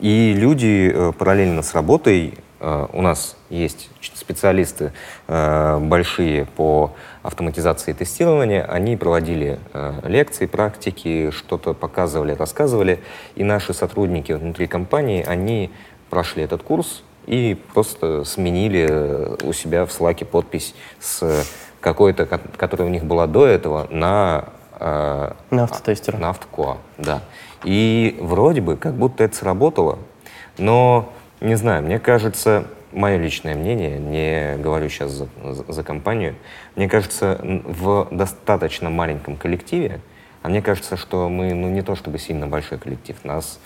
[0.00, 4.92] И люди э, параллельно с работой э, у нас есть специалисты
[5.26, 13.00] э, большие по автоматизации тестирования, они проводили э, лекции, практики, что-то показывали, рассказывали,
[13.34, 15.70] и наши сотрудники внутри компании, они
[16.10, 21.44] прошли этот курс и просто сменили у себя в Slack подпись с
[21.80, 24.48] какой-то, которая у них была до этого, на...
[24.80, 26.16] Э, на автотестера.
[26.16, 27.22] На автокуа, да.
[27.64, 29.98] И вроде бы как будто это сработало,
[30.56, 36.36] но, не знаю, мне кажется, мое личное мнение, не говорю сейчас за, за, за компанию,
[36.76, 40.00] мне кажется, в достаточно маленьком коллективе,
[40.42, 43.58] а мне кажется, что мы ну, не то чтобы сильно большой коллектив, нас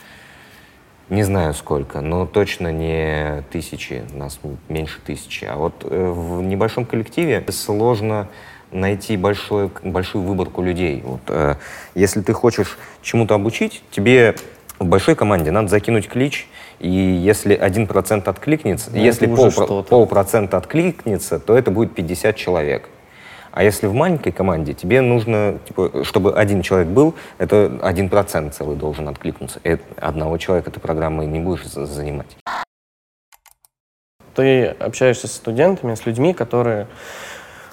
[1.11, 5.45] не знаю сколько, но точно не тысячи, нас меньше тысячи.
[5.45, 8.29] А вот э, в небольшом коллективе сложно
[8.73, 11.03] найти большой, большую выборку людей.
[11.05, 11.57] Вот, э,
[11.95, 14.35] если ты хочешь чему-то обучить, тебе
[14.79, 20.57] в большой команде надо закинуть клич, и если один процент откликнется, ну, если пол, полпроцента
[20.57, 22.89] откликнется, то это будет 50 человек.
[23.53, 28.55] А если в маленькой команде, тебе нужно, типа, чтобы один человек был, это один процент
[28.55, 29.61] целый должен откликнуться.
[29.63, 32.35] И одного человека ты программой не будешь занимать.
[34.35, 36.89] Ты общаешься с студентами, с людьми, которые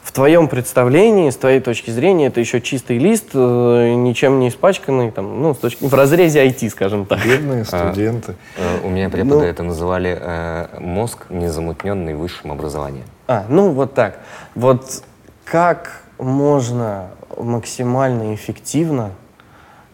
[0.09, 5.11] в твоем представлении, с твоей точки зрения, это еще чистый лист, э, ничем не испачканный,
[5.11, 7.23] там, ну, с точки, в разрезе IT, скажем так.
[7.23, 8.33] Бедные а, студенты.
[8.57, 13.05] А, у меня преподы ну, это называли э, мозг, незамутненный высшим образованием.
[13.27, 14.17] А, ну вот так.
[14.55, 15.03] Вот
[15.45, 19.11] как можно максимально эффективно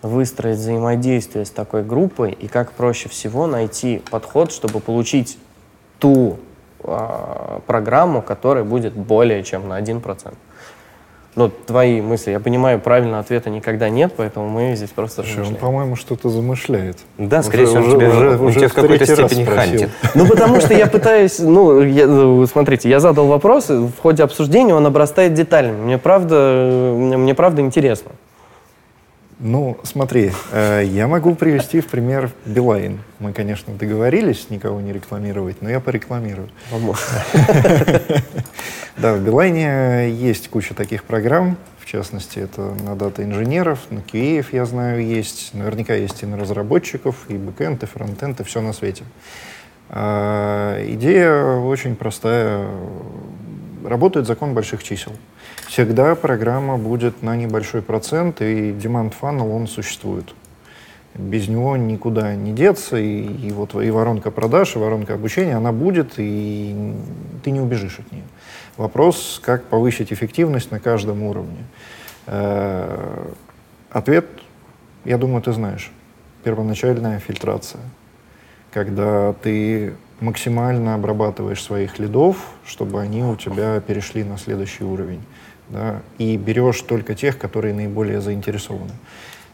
[0.01, 5.37] выстроить взаимодействие с такой группой и как проще всего найти подход, чтобы получить
[5.99, 6.39] ту
[6.87, 10.33] а, программу, которая будет более чем на 1%.
[11.35, 12.31] Ну, твои мысли.
[12.31, 16.97] Я понимаю, правильного ответа никогда нет, поэтому мы здесь просто Слушай, он, по-моему, что-то замышляет.
[17.17, 19.89] Да, скорее всего, он тебе, уже, он уже в какой-то степени хантит.
[20.13, 24.73] Ну, потому что я пытаюсь, ну, я, ну, смотрите, я задал вопрос, в ходе обсуждения
[24.73, 25.77] он обрастает деталями.
[25.81, 28.11] Мне правда, мне правда интересно.
[29.47, 33.01] Ну, смотри, э, я могу привести в пример Билайн.
[33.19, 36.49] Мы, конечно, договорились никого не рекламировать, но я порекламирую.
[38.97, 44.43] Да, в Билайне есть куча таких программ, в частности, это на дата инженеров, на QA,
[44.51, 45.53] я знаю, есть.
[45.53, 49.03] Наверняка есть и на разработчиков, и бэкэнд, и фронтенд, и все на свете.
[49.89, 52.67] А, идея очень простая.
[53.83, 55.11] Работает закон больших чисел
[55.67, 60.33] всегда программа будет на небольшой процент, и demand funnel, он существует.
[61.15, 65.71] Без него никуда не деться, и, и вот и воронка продаж, и воронка обучения, она
[65.71, 66.93] будет, и
[67.43, 68.23] ты не убежишь от нее.
[68.77, 71.63] Вопрос, как повысить эффективность на каждом уровне.
[72.27, 73.27] Э,
[73.89, 74.25] ответ,
[75.05, 75.91] я думаю, ты знаешь.
[76.43, 77.81] Первоначальная фильтрация.
[78.71, 85.21] Когда ты максимально обрабатываешь своих лидов, чтобы они у тебя перешли на следующий уровень
[85.69, 88.91] да, и берешь только тех, которые наиболее заинтересованы.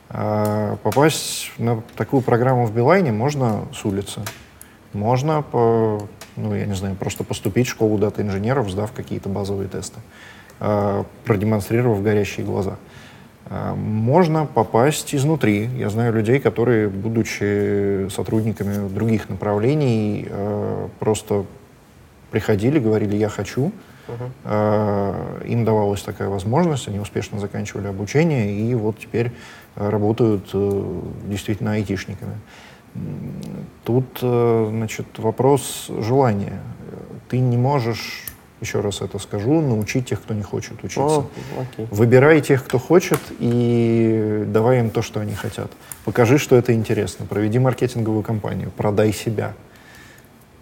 [0.09, 4.21] А попасть на такую программу в Билайне можно с улицы.
[4.93, 9.99] Можно, по, ну, я не знаю, просто поступить в школу дата-инженеров, сдав какие-то базовые тесты,
[10.59, 12.75] а, продемонстрировав горящие глаза.
[13.45, 15.69] А, можно попасть изнутри.
[15.77, 20.27] Я знаю людей, которые, будучи сотрудниками других направлений,
[20.99, 21.45] просто
[22.31, 23.71] приходили, говорили, я хочу,
[24.07, 25.45] Uh-huh.
[25.47, 29.31] Им давалась такая возможность, они успешно заканчивали обучение и вот теперь
[29.75, 32.35] э, работают э, действительно айтишниками.
[33.85, 36.59] Тут, значит, вопрос желания.
[37.29, 38.25] Ты не можешь,
[38.59, 40.99] еще раз это скажу, научить тех, кто не хочет учиться.
[40.99, 41.25] Oh,
[41.57, 41.87] okay.
[41.89, 45.71] Выбирай тех, кто хочет, и давай им то, что они хотят.
[46.03, 47.25] Покажи, что это интересно.
[47.25, 49.53] Проведи маркетинговую кампанию, продай себя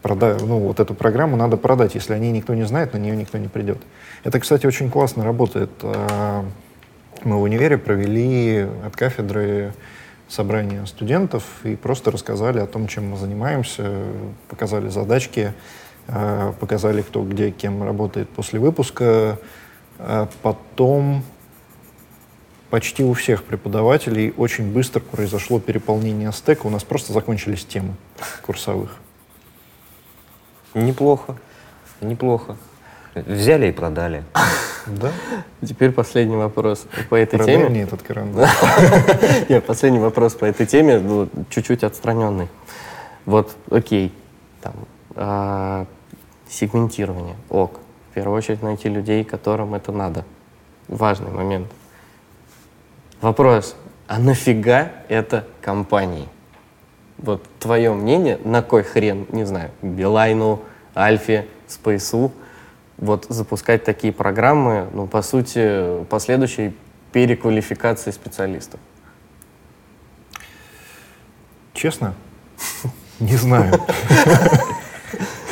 [0.01, 1.95] продай, ну, вот эту программу надо продать.
[1.95, 3.79] Если о ней никто не знает, на нее никто не придет.
[4.23, 5.69] Это, кстати, очень классно работает.
[5.83, 6.45] А,
[7.23, 9.73] мы в универе провели от кафедры
[10.27, 13.91] собрание студентов и просто рассказали о том, чем мы занимаемся,
[14.47, 15.53] показали задачки,
[16.07, 19.39] а, показали, кто где кем работает после выпуска.
[19.97, 21.23] А потом
[22.69, 26.67] почти у всех преподавателей очень быстро произошло переполнение стека.
[26.67, 27.95] У нас просто закончились темы
[28.45, 28.97] курсовых.
[30.73, 31.35] Неплохо,
[32.01, 32.55] неплохо.
[33.15, 34.23] Взяли и продали.
[34.87, 35.11] Да?
[35.61, 37.69] Теперь последний вопрос по этой Продай теме.
[37.69, 38.49] мне этот карандаш.
[39.49, 42.47] Нет, последний вопрос по этой теме, ну, чуть-чуть отстраненный.
[43.25, 44.11] Вот, окей,
[44.61, 44.73] там,
[45.15, 45.85] а,
[46.49, 47.79] сегментирование, ок.
[48.09, 50.25] В первую очередь найти людей, которым это надо.
[50.87, 51.67] Важный момент.
[53.21, 53.75] Вопрос,
[54.07, 56.27] а нафига это компании?
[57.19, 60.61] Вот твое мнение, на кой хрен, не знаю, Билайну,
[60.95, 62.31] Альфе, Спейсу,
[62.97, 66.75] вот запускать такие программы, ну, по сути, последующей
[67.11, 68.79] переквалификации специалистов?
[71.73, 72.13] Честно?
[73.19, 73.73] Не знаю.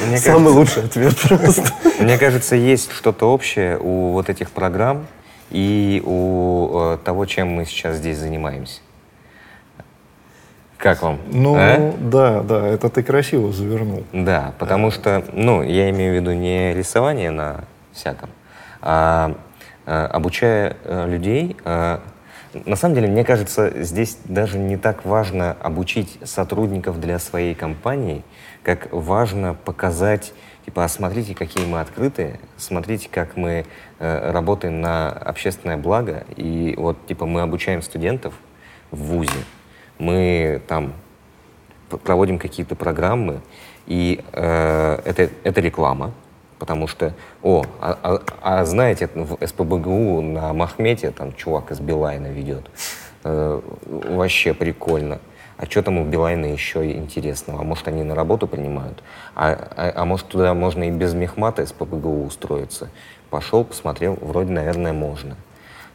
[0.07, 1.73] Мне Самый кажется, лучший ответ просто.
[1.99, 5.05] мне кажется, есть что-то общее у вот этих программ
[5.49, 8.79] и у э, того, чем мы сейчас здесь занимаемся.
[10.77, 11.19] Как вам?
[11.31, 11.93] Ну, А?
[11.99, 14.03] да, да, это ты красиво завернул.
[14.13, 17.63] Да, потому что, ну, я имею в виду не рисование на
[17.93, 18.29] всяком,
[18.81, 19.35] а
[19.85, 21.57] э, обучая э, людей.
[21.65, 21.99] э,
[22.65, 28.23] на самом деле, мне кажется, здесь даже не так важно обучить сотрудников для своей компании,
[28.63, 30.33] как важно показать,
[30.65, 33.65] типа, а смотрите, какие мы открытые, смотрите, как мы
[33.99, 38.33] э, работаем на общественное благо, и вот, типа, мы обучаем студентов
[38.91, 39.31] в ВУЗе,
[39.99, 40.93] мы там
[42.03, 43.41] проводим какие-то программы,
[43.85, 46.11] и э, это, это реклама,
[46.59, 52.27] потому что, о, а, а- а знаете, в СПБГУ на Махмете там чувак из Билайна
[52.27, 52.69] ведет,
[53.23, 55.19] Э, вообще прикольно.
[55.57, 57.61] А что там у Билайна еще интересного?
[57.61, 59.03] А может, они на работу принимают?
[59.35, 62.89] А, а- а может, туда можно и без мехмата СПБГУ устроиться?
[63.29, 65.35] Пошел, посмотрел, вроде, наверное, можно.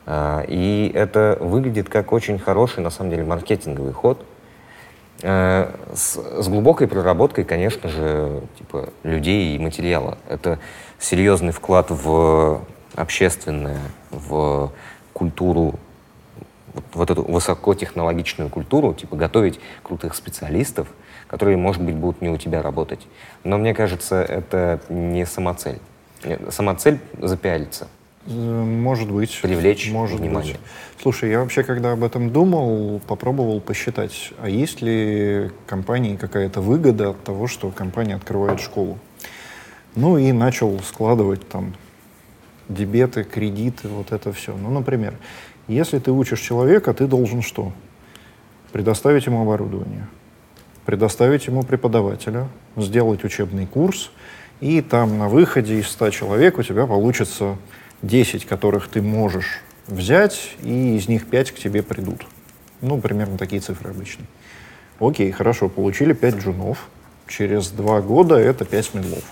[0.06, 4.24] А, И это выглядит как очень хороший, на самом деле, маркетинговый ход.
[5.22, 10.18] Э, С, с глубокой проработкой, конечно же, типа, людей и материала.
[10.28, 10.58] Это
[10.98, 12.60] серьезный вклад в
[12.94, 13.80] общественное,
[14.10, 14.72] в
[15.12, 15.74] культуру,
[16.74, 20.88] вот, вот эту высокотехнологичную культуру, типа готовить крутых специалистов,
[21.28, 23.06] которые, может быть, будут не у тебя работать.
[23.44, 25.78] Но мне кажется, это не самоцель.
[26.50, 27.88] Самоцель запиариться.
[28.26, 29.38] Э, Может быть.
[29.42, 30.54] Привлечь может внимание.
[30.54, 30.62] Быть.
[31.00, 37.10] Слушай, я вообще, когда об этом думал, попробовал посчитать, а есть ли компании какая-то выгода
[37.10, 38.98] от того, что компания открывает школу.
[39.96, 41.74] Ну и начал складывать там
[42.68, 44.56] дебеты, кредиты, вот это все.
[44.56, 45.14] Ну, например,
[45.68, 47.72] если ты учишь человека, ты должен что?
[48.72, 50.06] Предоставить ему оборудование,
[50.86, 54.10] предоставить ему преподавателя, сделать учебный курс,
[54.60, 57.56] и там на выходе из 100 человек у тебя получится
[58.02, 62.26] 10, которых ты можешь взять, и из них 5 к тебе придут.
[62.80, 64.24] Ну, примерно такие цифры обычно.
[64.98, 66.88] Окей, хорошо, получили 5 джунов.
[67.28, 69.24] Через 2 года это 5 медлов.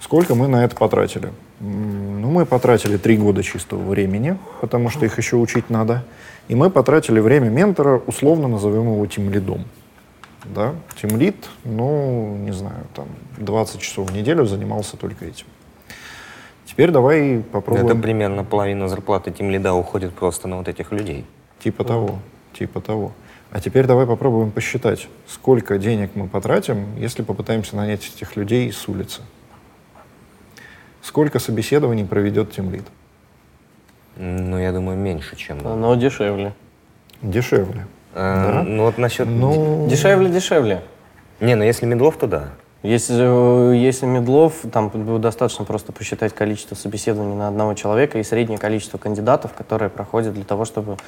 [0.00, 1.32] Сколько мы на это потратили?
[1.60, 6.04] Ну, мы потратили 3 года чистого времени, потому что их еще учить надо.
[6.48, 9.64] И мы потратили время ментора, условно назовем его тимлидом.
[10.44, 10.74] Да?
[11.00, 13.06] Тимлид, ну, не знаю, там
[13.38, 15.46] 20 часов в неделю занимался только этим.
[16.74, 17.86] Теперь давай попробуем.
[17.86, 21.24] Это примерно половина зарплаты тем лида уходит просто на вот этих людей.
[21.60, 22.18] Типа того,
[22.52, 23.12] типа того.
[23.52, 28.88] А теперь давай попробуем посчитать, сколько денег мы потратим, если попытаемся нанять этих людей с
[28.88, 29.22] улицы.
[31.00, 32.82] Сколько собеседований проведет тимлид?
[34.16, 35.58] Ну, я думаю, меньше, чем...
[35.58, 36.54] Но дешевле.
[37.22, 37.86] Дешевле.
[38.14, 38.62] Э, да?
[38.64, 39.28] Ну, вот насчет...
[39.28, 40.82] Ну, Дешевле, дешевле.
[41.38, 42.48] Не, ну если медлов, то да.
[42.84, 48.58] Если, э, если медлов, там достаточно просто посчитать количество собеседований на одного человека и среднее
[48.58, 50.98] количество кандидатов, которые проходят для того, чтобы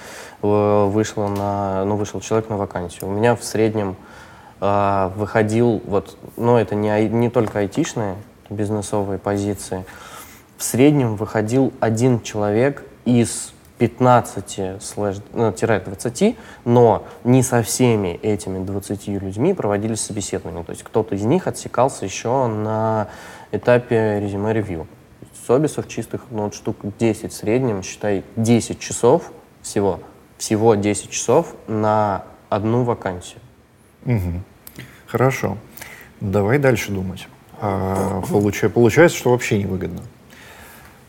[0.42, 3.10] э, вышло на, ну, вышел человек на вакансию.
[3.10, 3.96] У меня в среднем
[4.62, 8.16] э, выходил, вот, ну это не, не только айтишные
[8.48, 9.84] бизнесовые позиции,
[10.56, 18.08] в среднем выходил один человек из 15 слэш, ну, тире 20, но не со всеми
[18.22, 20.64] этими 20 людьми проводились собеседования.
[20.64, 23.08] То есть кто-то из них отсекался еще на
[23.52, 24.86] этапе резюме-ревью.
[25.46, 29.30] Собесов чистых ну, вот штук 10 в среднем, считай, 10 часов
[29.62, 30.00] всего,
[30.38, 33.40] всего 10 часов на одну вакансию.
[34.04, 34.42] Мгм.
[35.06, 35.58] Хорошо.
[36.20, 37.28] Давай дальше думать.
[37.60, 40.00] А, получа- получается, что вообще невыгодно.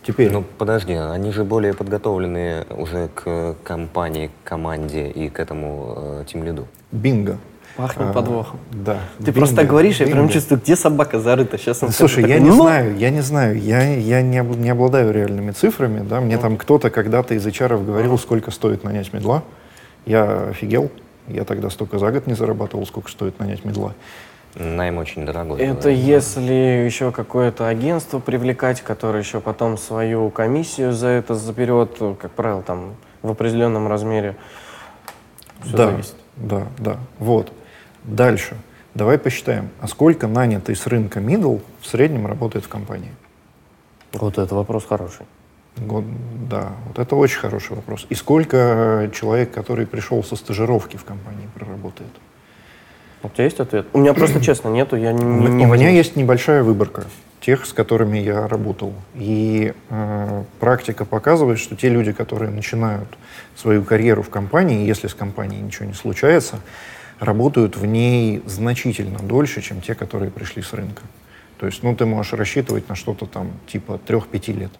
[0.07, 5.93] Теперь, Ну, подожди, они же более подготовленные уже к компании, к команде и к этому
[5.97, 6.65] э, тимлиду.
[6.93, 7.37] бинго.
[7.75, 8.57] Пахнет А, подвохом.
[8.71, 8.99] Да.
[9.19, 10.31] Ты бинго, просто так говоришь, я прям бинго.
[10.33, 11.57] чувствую, где собака зарыта.
[11.57, 14.57] Сейчас он Слушай, я такой, не «Ну!» знаю, я не знаю, я, я не, об-
[14.57, 19.13] не обладаю реальными цифрами, да, мне там кто-то когда-то из HR говорил, сколько стоит нанять
[19.13, 19.43] медла,
[20.05, 20.89] я офигел,
[21.27, 23.93] я тогда столько за год не зарабатывал, сколько стоит нанять медла.
[24.59, 25.59] Найм очень дорогой.
[25.61, 25.99] Это говорят.
[25.99, 26.53] если
[26.85, 32.95] еще какое-то агентство привлекать, которое еще потом свою комиссию за это заберет, как правило, там
[33.21, 34.35] в определенном размере.
[35.63, 36.15] Всё да, зависит.
[36.35, 37.51] да, да, вот.
[38.03, 38.55] Дальше,
[38.93, 43.11] давай посчитаем, а сколько нанятый с рынка middle в среднем работает в компании?
[44.13, 45.25] Вот это вопрос хороший.
[45.75, 46.05] Год-
[46.49, 48.07] да, вот это очень хороший вопрос.
[48.09, 52.09] И сколько человек, который пришел со стажировки в компании, проработает?
[53.23, 53.87] У тебя есть ответ?
[53.93, 57.05] У меня просто, честно, нету, я не, У не, не у меня есть небольшая выборка
[57.41, 58.93] тех, с которыми я работал.
[59.15, 63.07] И э, практика показывает, что те люди, которые начинают
[63.55, 66.59] свою карьеру в компании, если с компанией ничего не случается,
[67.19, 71.03] работают в ней значительно дольше, чем те, которые пришли с рынка.
[71.59, 74.71] То есть, ну, ты можешь рассчитывать на что-то там типа 3-5 лет.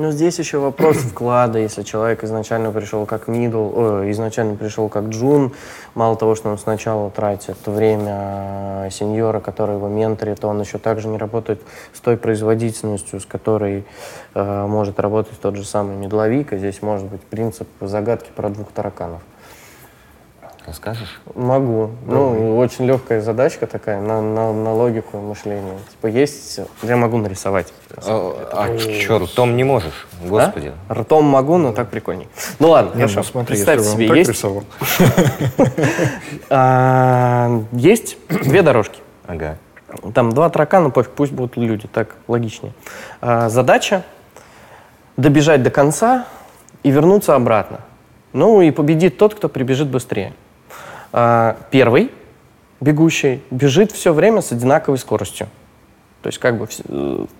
[0.00, 1.58] Ну, здесь еще вопрос вклада.
[1.58, 5.52] Если человек изначально пришел как мидл, ой, изначально пришел как джун,
[5.96, 10.78] мало того, что он сначала тратит время э, сеньора, который его менторит, то он еще
[10.78, 11.60] также не работает
[11.92, 13.84] с той производительностью, с которой
[14.34, 16.52] э, может работать тот же самый медловик.
[16.52, 19.20] И здесь может быть принцип загадки про двух тараканов.
[20.68, 21.18] Расскажешь?
[21.34, 21.92] Могу.
[22.04, 25.78] Ну, очень легкая задачка такая на, на, на логику мышления.
[25.90, 27.72] Типа есть, я могу нарисовать.
[27.96, 30.06] А, что, ртом не можешь?
[30.22, 30.72] Господи.
[30.90, 30.94] А?
[30.94, 32.28] Ртом могу, но так прикольней.
[32.58, 33.20] Ну ладно, Нет, хорошо.
[33.20, 34.64] ну, смотри, бы себе, есть, рисовал.
[36.50, 39.00] а, есть две дорожки.
[39.26, 39.56] Ага.
[40.12, 42.74] Там два таракана, пофиг, пусть будут люди, так логичнее.
[43.22, 44.04] А, задача
[45.16, 46.26] добежать до конца
[46.82, 47.80] и вернуться обратно.
[48.34, 50.34] Ну и победит тот, кто прибежит быстрее.
[51.12, 52.10] А, первый
[52.80, 55.48] бегущий бежит все время с одинаковой скоростью.
[56.22, 56.68] То есть как бы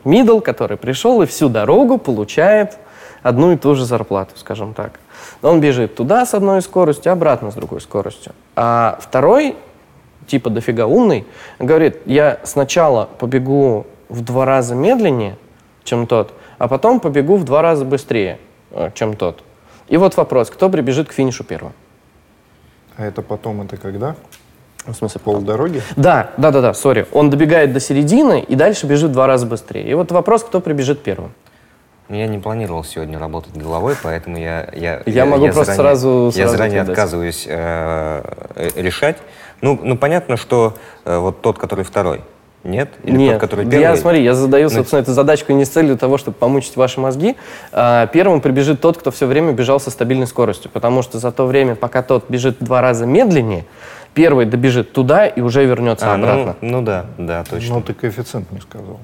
[0.04, 2.78] мидл, который пришел и всю дорогу получает
[3.22, 5.00] одну и ту же зарплату, скажем так.
[5.42, 8.32] Он бежит туда с одной скоростью, обратно с другой скоростью.
[8.54, 9.56] А второй,
[10.26, 11.26] типа дофига умный,
[11.58, 15.36] говорит, я сначала побегу в два раза медленнее,
[15.84, 18.38] чем тот, а потом побегу в два раза быстрее,
[18.70, 19.42] э, чем тот.
[19.88, 21.72] И вот вопрос, кто прибежит к финишу первым?
[22.98, 24.16] А это потом, это когда?
[24.84, 25.34] В смысле, потом?
[25.44, 25.82] Полдороги?
[25.94, 27.06] Да, да, да, да, сори.
[27.12, 29.88] Он добегает до середины и дальше бежит в два раза быстрее.
[29.88, 31.32] И вот вопрос, кто прибежит первым.
[32.08, 34.68] Я не планировал сегодня работать головой, поэтому я...
[34.74, 36.98] Я, Я могу просто сразу- Я сразу заранее ответить.
[36.98, 38.22] отказываюсь э,
[38.56, 39.18] э, решать.
[39.60, 40.74] Ну, ну, понятно, что
[41.04, 42.22] э, вот тот, который второй.
[42.64, 42.90] Нет?
[43.04, 43.80] Или Нет, тот, который первый?
[43.82, 47.00] я, смотри, я задаю, Ну, собственно, эту задачку не с целью того, чтобы помучить ваши
[47.00, 47.36] мозги.
[47.72, 51.46] А, первым прибежит тот, кто все время бежал со стабильной скоростью, потому что за то
[51.46, 53.64] время, пока тот бежит в два раза медленнее,
[54.12, 56.56] первый добежит туда и уже вернется А, обратно.
[56.60, 57.76] ну, ну да, да, точно.
[57.76, 58.98] Ну, ты коэффициент не сказал.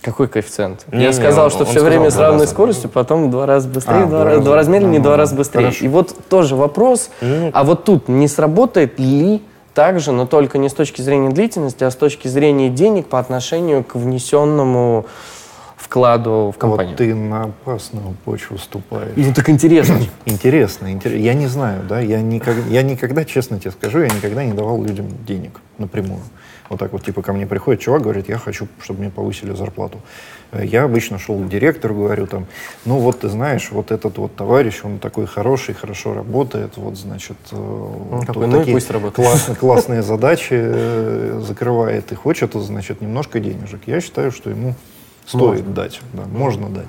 [0.00, 0.86] Какой коэффициент?
[0.92, 2.52] Не, я не, сказал, он- что он все сказал время с равной раза.
[2.52, 4.44] скоростью, потом в два раза быстрее, А, два, два раза, раза.
[4.44, 5.62] два раза медленнее, Ну, два ну, раза быстрее.
[5.64, 5.84] хорошо.
[5.84, 7.50] И вот тоже вопрос, Ну.
[7.52, 9.42] а вот тут не сработает ли
[9.78, 13.20] так же, но только не с точки зрения длительности, а с точки зрения денег по
[13.20, 15.06] отношению к внесенному
[15.76, 16.88] вкладу в компанию?
[16.88, 19.12] Вот ты на опасную почву ступаешь.
[19.14, 20.00] Ну так интересно.
[20.26, 21.22] Интересно, интересно.
[21.22, 24.82] Я не знаю, да, я никогда, я никогда, честно тебе скажу, я никогда не давал
[24.82, 26.22] людям денег напрямую.
[26.68, 30.00] Вот так вот, типа, ко мне приходит чувак, говорит, я хочу, чтобы мне повысили зарплату.
[30.52, 32.46] Я обычно шел к директору, говорю там,
[32.86, 37.36] ну вот ты знаешь, вот этот вот товарищ, он такой хороший, хорошо работает, вот, значит,
[37.52, 39.28] э, такой, вот ну такие пусть работает.
[39.28, 43.82] классные, классные задачи э, закрывает и хочет, значит, немножко денежек.
[43.86, 44.74] Я считаю, что ему
[45.26, 46.88] стоит дать, да, можно дать.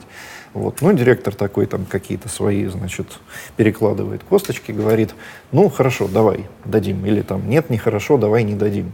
[0.54, 0.82] Вот.
[0.82, 3.08] Ну, директор такой там какие-то свои, значит,
[3.56, 5.14] перекладывает косточки, говорит,
[5.52, 7.06] ну, хорошо, давай, дадим.
[7.06, 8.92] Или там, нет, нехорошо, давай не дадим.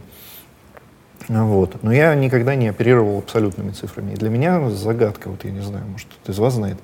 [1.28, 1.82] Вот.
[1.82, 4.12] Но я никогда не оперировал абсолютными цифрами.
[4.12, 6.78] И для меня загадка, вот я не знаю, может, кто-то из вас знает,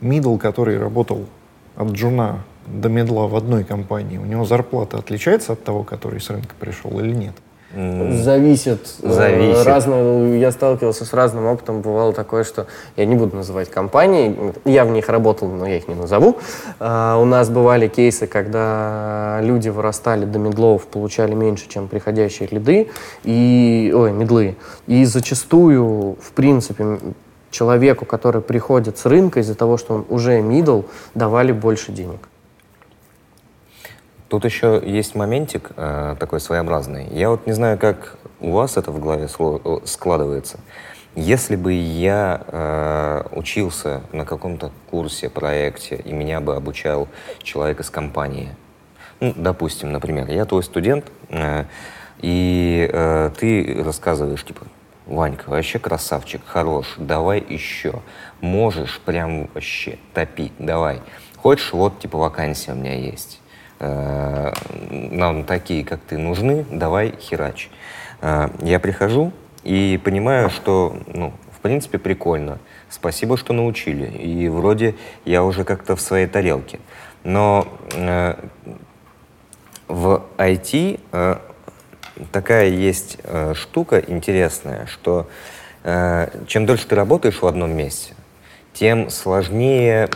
[0.00, 1.26] мидл, который работал
[1.76, 6.28] от джуна до медла в одной компании, у него зарплата отличается от того, который с
[6.28, 7.34] рынка пришел или нет?
[7.74, 8.80] Зависит.
[9.02, 9.66] Э, Зависит.
[9.66, 11.82] Разное, я сталкивался с разным опытом.
[11.82, 12.66] Бывало такое, что
[12.96, 14.54] я не буду называть компании.
[14.64, 16.38] Я в них работал, но я их не назову.
[16.80, 22.88] А, у нас бывали кейсы, когда люди вырастали до медлов, получали меньше, чем приходящие лиды,
[23.24, 24.56] и, ой, медлы.
[24.86, 26.98] И зачастую, в принципе,
[27.50, 30.82] человеку, который приходит с рынка из-за того, что он уже мидл,
[31.14, 32.27] давали больше денег.
[34.28, 37.06] Тут еще есть моментик э, такой своеобразный.
[37.10, 40.60] Я вот не знаю, как у вас это в голове э, складывается.
[41.16, 47.08] Если бы я э, учился на каком-то курсе, проекте, и меня бы обучал
[47.42, 48.54] человек из компании,
[49.20, 51.64] ну, допустим, например, я твой студент, э,
[52.20, 54.66] и э, ты рассказываешь, типа,
[55.06, 58.02] Ванька, вообще красавчик, хорош, давай еще.
[58.42, 61.00] Можешь прям вообще топить, давай.
[61.36, 63.40] Хочешь, вот, типа, вакансия у меня есть.
[63.80, 64.52] Э,
[64.90, 67.70] Нам такие, как ты, нужны, давай херач.
[68.20, 69.32] Э, Я прихожу
[69.64, 72.58] и понимаю, что, ну, в принципе, прикольно.
[72.90, 74.06] Спасибо, что научили.
[74.06, 76.80] И вроде я уже как-то в своей тарелке.
[77.24, 78.34] Но э,
[79.86, 81.36] в IT э,
[82.32, 83.18] такая есть
[83.54, 85.28] штука интересная, что
[86.48, 88.14] чем дольше ты работаешь в одном месте,
[88.74, 90.08] тем сложнее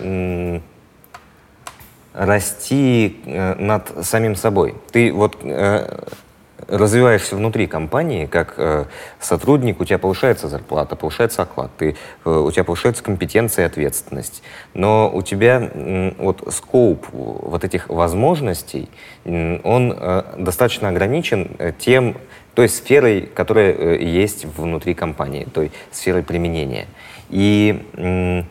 [2.14, 4.74] расти э, над самим собой.
[4.90, 5.98] Ты вот э,
[6.68, 8.84] развиваешься внутри компании, как э,
[9.20, 14.42] сотрудник, у тебя повышается зарплата, повышается оклад, ты, э, у тебя повышается компетенция и ответственность.
[14.74, 18.88] Но у тебя м, вот скоуп вот этих возможностей,
[19.24, 22.16] м, он э, достаточно ограничен э, тем,
[22.54, 26.86] той сферой, которая э, есть внутри компании, той сферой применения.
[27.30, 28.46] И м,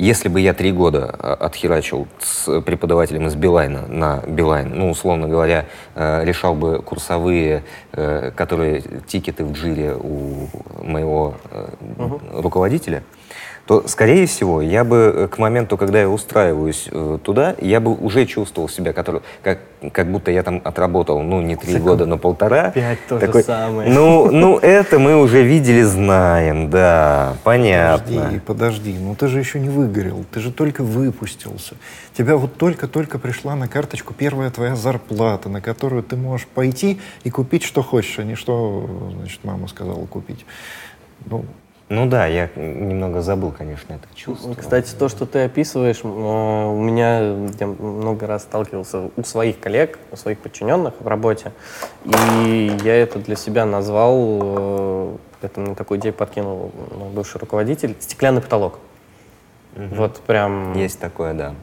[0.00, 5.28] если бы я три года а, отхерачил с преподавателем из Билайна на Билайн, ну, условно
[5.28, 10.48] говоря, э, решал бы курсовые, э, которые тикеты в джире у
[10.82, 11.68] моего э,
[12.32, 13.02] руководителя,
[13.70, 17.94] то, скорее всего, я бы э, к моменту, когда я устраиваюсь э, туда, я бы
[17.94, 19.60] уже чувствовал себя, который, как,
[19.92, 22.72] как будто я там отработал, ну, не три года, но полтора.
[22.72, 23.88] Пять то же самое.
[23.88, 28.12] Ну, ну, это мы уже видели, знаем, да, понятно.
[28.12, 31.76] Подожди, подожди, ну ты же еще не выгорел, ты же только выпустился.
[32.18, 37.30] Тебя вот только-только пришла на карточку первая твоя зарплата, на которую ты можешь пойти и
[37.30, 40.44] купить, что хочешь, а не что, значит, мама сказала купить.
[41.26, 41.44] Ну,
[41.90, 44.54] Ну да, я немного забыл, конечно, это чувство.
[44.54, 47.18] Кстати, то, что ты описываешь, э, у меня
[47.58, 51.50] я много раз сталкивался у своих коллег, у своих подчиненных в работе,
[52.04, 56.70] и я это для себя назвал, э, это мне такую идею подкинул
[57.12, 58.78] бывший руководитель, стеклянный потолок.
[59.74, 61.54] Вот прям Есть такое, да.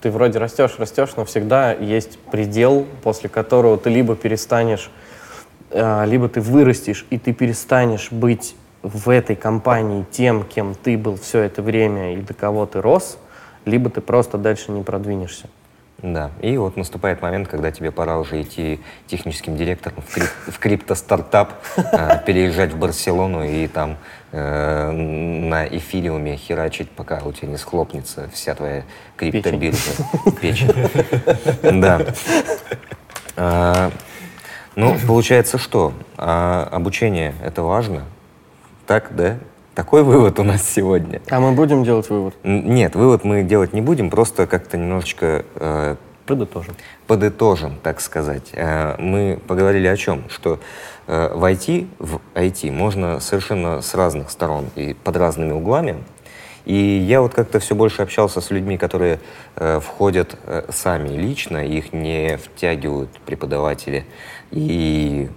[0.00, 4.92] ты вроде растешь, растешь, но всегда есть предел, после которого ты либо перестанешь,
[5.70, 11.16] э, либо ты вырастешь, и ты перестанешь быть в этой компании тем, кем ты был
[11.16, 13.18] все это время и до кого ты рос,
[13.64, 15.48] либо ты просто дальше не продвинешься.
[15.98, 16.32] Да.
[16.40, 21.52] И вот наступает момент, когда тебе пора уже идти техническим директором в, крип- в криптостартап,
[21.76, 23.96] э, переезжать в Барселону и там
[24.32, 28.82] э, на эфириуме херачить, пока у тебя не схлопнется вся твоя
[29.16, 29.92] криптобиржа.
[30.40, 30.72] Печень.
[31.80, 32.00] Да.
[33.36, 33.92] А,
[34.74, 35.92] Ну, получается, что?
[36.16, 38.02] А, Обучение— это важно?
[38.92, 39.38] Так, да?
[39.74, 41.22] Такой вывод у нас сегодня.
[41.30, 42.34] А мы будем делать вывод?
[42.44, 46.74] Нет, вывод мы делать не будем, просто как-то немножечко э, Подытожим.
[47.06, 48.50] подытожим, так сказать.
[48.52, 50.28] Э, Мы поговорили о чем?
[50.28, 50.60] Что
[51.06, 55.96] э, в IT, в IT можно совершенно с разных сторон и под разными углами.
[56.66, 59.20] И я вот как-то все больше общался с людьми, которые
[59.56, 64.04] э, входят э, сами лично, их не втягивают преподаватели
[64.50, 65.30] и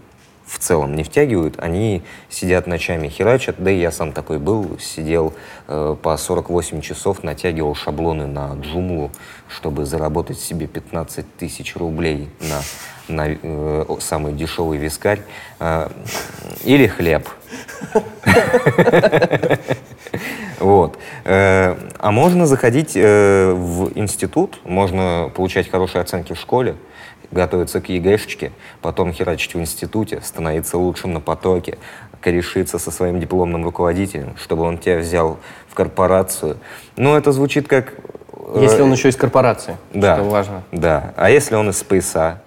[0.45, 5.33] в целом не втягивают, они сидят ночами херачат, да и я сам такой был, сидел
[5.67, 9.11] э, по 48 часов, натягивал шаблоны на джуму,
[9.49, 15.21] чтобы заработать себе 15 тысяч рублей на, на э, самый дешевый вискарь
[15.59, 15.89] э,
[16.63, 17.27] или хлеб.
[20.59, 20.97] Вот.
[21.25, 26.75] Э, А можно заходить э, в институт, можно получать хорошие оценки в школе,
[27.31, 28.51] готовиться к ЕГЭшечке,
[28.81, 31.77] потом херачить в институте, становиться лучшим на потоке,
[32.21, 35.37] корешиться со своим дипломным руководителем, чтобы он тебя взял
[35.69, 36.57] в корпорацию.
[36.97, 37.93] Ну, это звучит как...
[38.33, 40.63] э, Если он еще из корпорации, да, что важно.
[40.71, 41.13] Да.
[41.17, 42.41] А если он из спейса?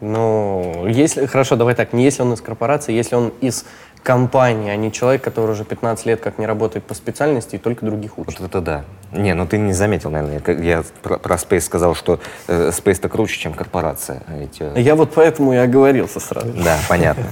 [0.00, 3.66] Ну, если, хорошо, давай так, не если он из корпорации, если он из
[4.02, 7.84] компании, а не человек, который уже 15 лет как не работает по специальности и только
[7.84, 8.40] других учит.
[8.40, 8.84] Вот это да.
[9.12, 10.42] Не, ну ты не заметил, наверное.
[10.62, 14.22] Я про, про Space сказал, что э, Space-то круче, чем корпорация.
[14.26, 16.52] А ведь, э, Я вот поэтому и оговорился сразу.
[16.52, 17.24] Да, понятно.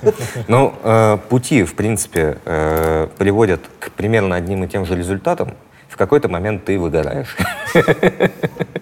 [0.49, 5.55] Ну, э, пути, в принципе, э, приводят к примерно одним и тем же результатам.
[5.89, 7.37] В какой-то момент ты выгораешь.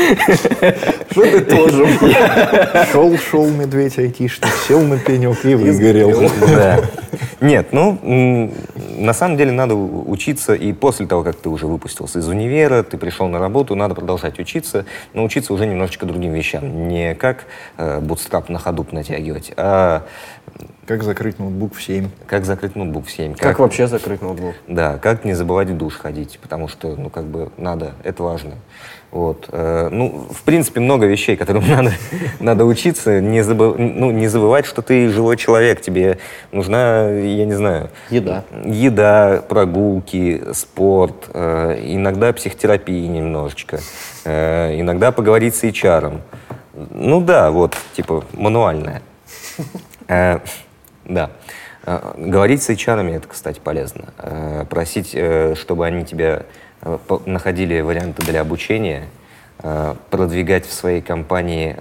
[1.10, 1.86] Что ты тоже?
[2.92, 6.30] шел, шел медведь айтишник, сел на пенек и выгорел.
[6.48, 6.80] Да.
[7.40, 8.52] Нет, ну,
[8.98, 12.98] на самом деле надо учиться и после того, как ты уже выпустился из универа, ты
[12.98, 14.84] пришел на работу, надо продолжать учиться,
[15.14, 16.88] но учиться уже немножечко другим вещам.
[16.88, 17.46] Не как
[17.78, 20.04] э, бутстрап на ходу натягивать, а
[20.90, 22.08] Как закрыть ноутбук в 7?
[22.26, 23.34] как закрыть ноутбук в 7.
[23.34, 24.56] Как вообще закрыть ноутбук?
[24.66, 28.54] Да, как не забывать в душ ходить, потому что, ну, как бы надо, это важно.
[29.12, 29.48] Вот.
[29.52, 31.92] э, ну, в принципе, много вещей, которым надо,
[32.40, 36.18] надо учиться, не, забы- ну, не забывать, что ты живой человек, тебе
[36.50, 38.42] нужна, я не знаю, Еда.
[38.64, 43.78] еда, прогулки, спорт, э, иногда психотерапии немножечко,
[44.24, 46.18] э, иногда поговорить с HR.
[46.90, 49.02] Ну да, вот, типа, мануальная.
[51.10, 51.30] Да.
[51.84, 54.14] Э, Говорить с HR это, кстати, полезно.
[54.18, 56.06] Э, Просить, э, чтобы они
[57.08, 59.04] по- находили варианты для обучения,
[60.08, 61.76] продвигать в своей компании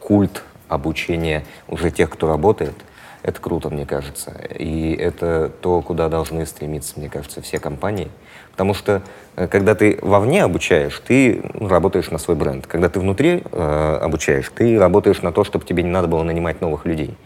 [0.00, 2.74] культ обучения уже тех, кто работает.
[3.22, 4.32] Это круто, мне кажется.
[4.58, 8.08] И это то, куда должны стремиться, мне кажется, все компании.
[8.50, 9.02] Потому что,
[9.36, 12.66] когда ты вовне обучаешь, ты ну, работаешь на свой бренд.
[12.66, 16.60] Когда ты внутри э, обучаешь, ты работаешь на то, чтобы тебе не надо было нанимать
[16.60, 17.16] новых людей.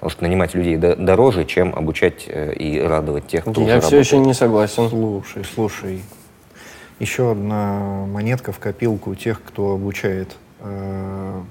[0.00, 3.86] Потому что нанимать людей до- дороже, чем обучать э, и радовать тех, кто Я уже
[3.86, 4.26] все еще работает.
[4.26, 4.88] не согласен.
[4.88, 6.02] Слушай, слушай.
[6.98, 10.36] Еще одна монетка в копилку тех, кто обучает.
[10.60, 11.42] Э,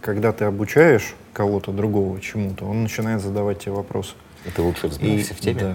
[0.00, 4.14] Когда ты обучаешь кого-то другого чему-то, он начинает задавать тебе вопросы.
[4.46, 5.60] И ты лучше разбираешься в теме.
[5.60, 5.74] Да,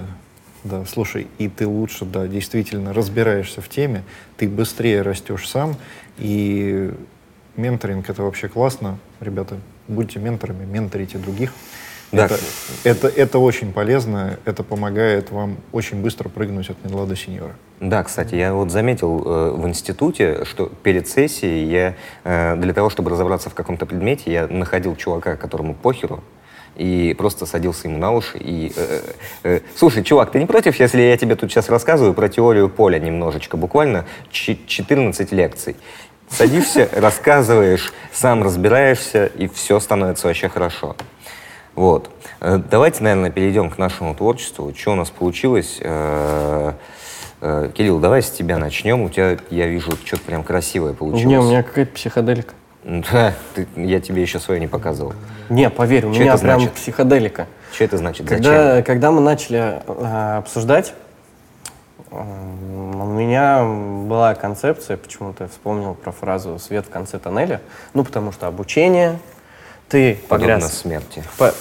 [0.64, 4.04] да, слушай, и ты лучше, да, действительно разбираешься в теме,
[4.38, 5.76] ты быстрее растешь сам,
[6.18, 6.94] и
[7.58, 8.98] менторинг это вообще классно.
[9.20, 9.58] Ребята,
[9.90, 11.52] будьте менторами, менторите других.
[12.14, 12.26] Да.
[12.26, 12.38] Это,
[12.84, 17.56] это, это очень полезно, это помогает вам очень быстро прыгнуть от медла до сеньора.
[17.80, 22.90] Да, кстати, я вот заметил э, в институте, что перед сессией я э, для того,
[22.92, 26.24] чтобы разобраться в каком-то предмете, я находил чувака, которому похеру,
[26.76, 28.72] и просто садился ему на уши и...
[28.76, 29.02] э,
[29.44, 33.00] э, Слушай, чувак, ты не против, если я тебе тут сейчас рассказываю про теорию поля
[33.00, 35.76] немножечко, буквально чи- 14 лекций?
[36.30, 40.96] Садишься, рассказываешь, сам разбираешься, и все становится вообще хорошо.
[41.76, 42.10] Вот.
[42.40, 44.74] Э, Давайте, наверное, перейдем к нашему творчеству.
[44.78, 45.80] Что у нас получилось?
[45.82, 46.74] Э,
[47.42, 49.02] э, Кирилл, давай с тебя начнем.
[49.02, 51.26] У тебя, я вижу, что-то прям красивое получилось.
[51.26, 52.54] Не, у меня какая-то психоделика.
[52.86, 55.14] Да, ты- я тебе еще свое не показывал.
[55.50, 56.74] Не, поверь, у Чё меня прям значит?
[56.74, 57.48] психоделика.
[57.74, 58.28] Что это значит?
[58.28, 58.44] Зачем?
[58.44, 60.94] Когда, когда мы начали э, обсуждать,
[62.12, 63.64] м, у меня
[64.08, 67.62] была концепция, почему-то я вспомнил про фразу «свет в конце тоннеля»,
[67.94, 69.18] ну, потому что обучение,
[69.94, 70.74] ты Подобно погряз...
[70.80, 71.24] смерти.
[71.38, 71.54] по-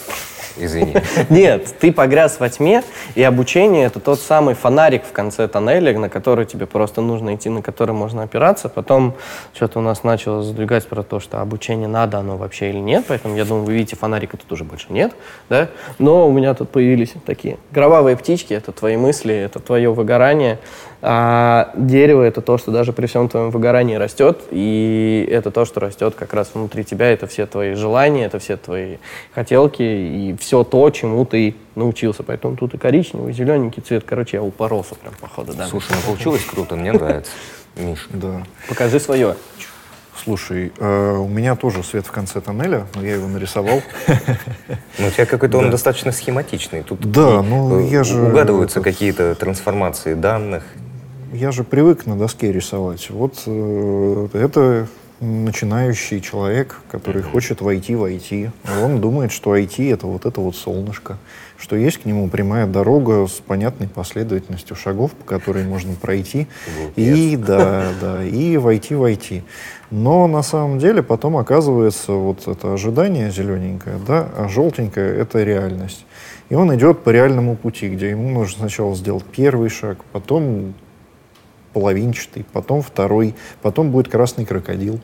[0.56, 0.94] Извини.
[1.30, 2.82] Нет, ты погряз во тьме,
[3.14, 7.48] и обучение— это тот самый фонарик в конце тоннеля, на который тебе просто нужно идти,
[7.48, 8.68] на который можно опираться.
[8.68, 9.14] Потом
[9.54, 13.36] что-то у нас начало задвигать про то, что обучение надо оно вообще или нет, поэтому
[13.36, 15.12] я думаю, вы видите, фонарика тут уже больше нет,
[15.48, 15.68] да?
[15.98, 20.58] Но у меня тут появились такие кровавые птички, это твои мысли, это твое выгорание,
[21.04, 25.80] а дерево— это то, что даже при всем твоем выгорании растет, и это то, что
[25.80, 28.98] растет как раз внутри тебя, это все твои желания, это все твои
[29.34, 32.22] хотелки, и все то, чему ты научился.
[32.22, 34.04] Поэтому тут и коричневый, и зелененький цвет.
[34.04, 35.66] Короче, я упоролся прям, походу, да.
[35.66, 37.32] Слушай, ну получилось круто, мне нравится.
[37.76, 38.42] Миш, Да.
[38.68, 39.36] Покажи свое.
[40.22, 43.82] Слушай, э, у меня тоже свет в конце тоннеля, но я его нарисовал.
[44.98, 46.82] ну у тебя какой-то он достаточно схематичный.
[46.82, 50.64] Тут Да, ну, э, я же угадываются какие-то трансформации данных.
[51.32, 53.08] Я же привык на доске рисовать.
[53.10, 54.86] Вот э, это
[55.22, 58.50] начинающий человек, который хочет войти в IT.
[58.82, 61.16] Он думает, что IT это вот это вот солнышко,
[61.56, 66.48] что есть к нему прямая дорога с понятной последовательностью шагов, по которой можно пройти.
[66.96, 69.42] И да, да, и войти в IT.
[69.90, 76.04] Но на самом деле потом оказывается вот это ожидание зелененькое, да, а желтенькое это реальность.
[76.48, 80.74] И он идет по реальному пути, где ему нужно сначала сделать первый шаг, потом
[81.72, 85.00] половинчатый, потом второй, потом будет красный крокодил.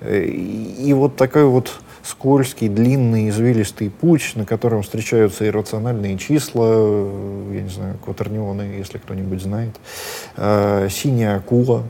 [0.00, 7.52] Э, И, вот такой вот скользкий, длинный, извилистый путь, на котором встречаются иррациональные числа, э,
[7.54, 9.74] я не знаю, кватернионы, если кто-нибудь знает,
[10.36, 11.84] э, синяя акула,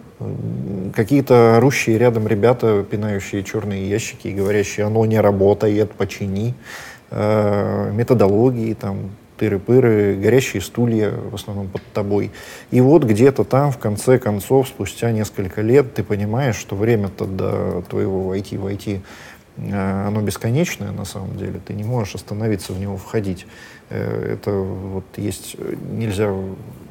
[0.95, 6.55] какие-то орущие рядом ребята, пинающие черные ящики и говорящие, оно не работает, почини,
[7.11, 12.31] методологии, там, тыры-пыры, горящие стулья в основном под тобой.
[12.71, 17.83] И вот где-то там, в конце концов, спустя несколько лет, ты понимаешь, что время-то до
[17.89, 19.01] твоего войти войти
[19.57, 21.61] э, оно бесконечное на самом деле.
[21.65, 23.47] Ты не можешь остановиться в него входить.
[23.91, 26.33] Э, Это вот есть, э, нельзя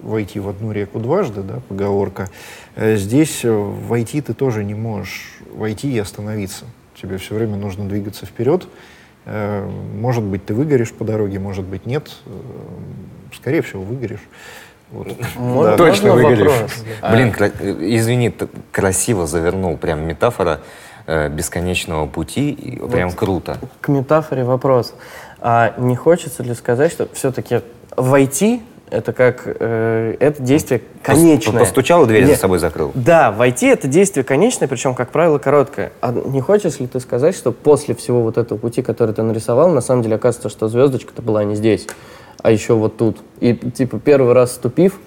[0.02, 2.30] войти в одну реку дважды, да, поговорка.
[2.76, 6.66] Здесь войти ты тоже не можешь войти и остановиться.
[7.02, 8.68] Тебе все время нужно двигаться вперед.
[9.26, 9.68] Э,
[10.00, 12.10] Может быть, ты выгоришь по дороге, может быть, нет.
[12.26, 12.30] Э,
[13.36, 14.20] Скорее всего, выгоришь.
[14.92, 15.08] Вот.
[15.36, 15.78] Можно- Да.
[15.78, 16.52] Точно можно выгоришь.
[16.52, 16.72] вопрос?
[17.12, 18.34] Блин, кра- э, извини,
[18.72, 19.78] красиво завернул.
[19.78, 20.60] Прям метафора
[21.08, 22.52] э, бесконечного пути.
[22.52, 23.58] И прям круто.
[23.82, 24.94] К метафоре вопрос.
[25.42, 27.62] А не хочется ли сказать, что все-таки
[27.98, 31.60] войти это как э, это действие конечное.
[31.60, 32.40] Постучал, дверь за Нет.
[32.40, 32.92] собой закрыл.
[32.94, 35.92] Да, войти это действие конечное, причем, как правило, короткое.
[36.02, 39.72] А не хочешь ли ты сказать, что после всего вот этого пути, который ты нарисовал,
[39.72, 41.88] на самом деле оказывается, что звездочка-то была не здесь,
[42.42, 43.18] а еще вот тут.
[43.40, 45.00] И типа первый раз ступив,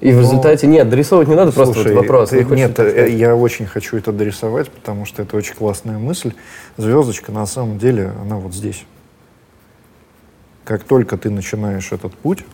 [0.00, 2.30] и в результате нет, дорисовывать не надо, просто Слушай, вот вопрос.
[2.30, 6.32] ты- Не нет, э, я очень хочу это дорисовать, потому что это очень классная мысль.
[6.76, 8.84] Звездочка на самом деле, она вот здесь.
[10.64, 12.44] Как только ты начинаешь этот путь,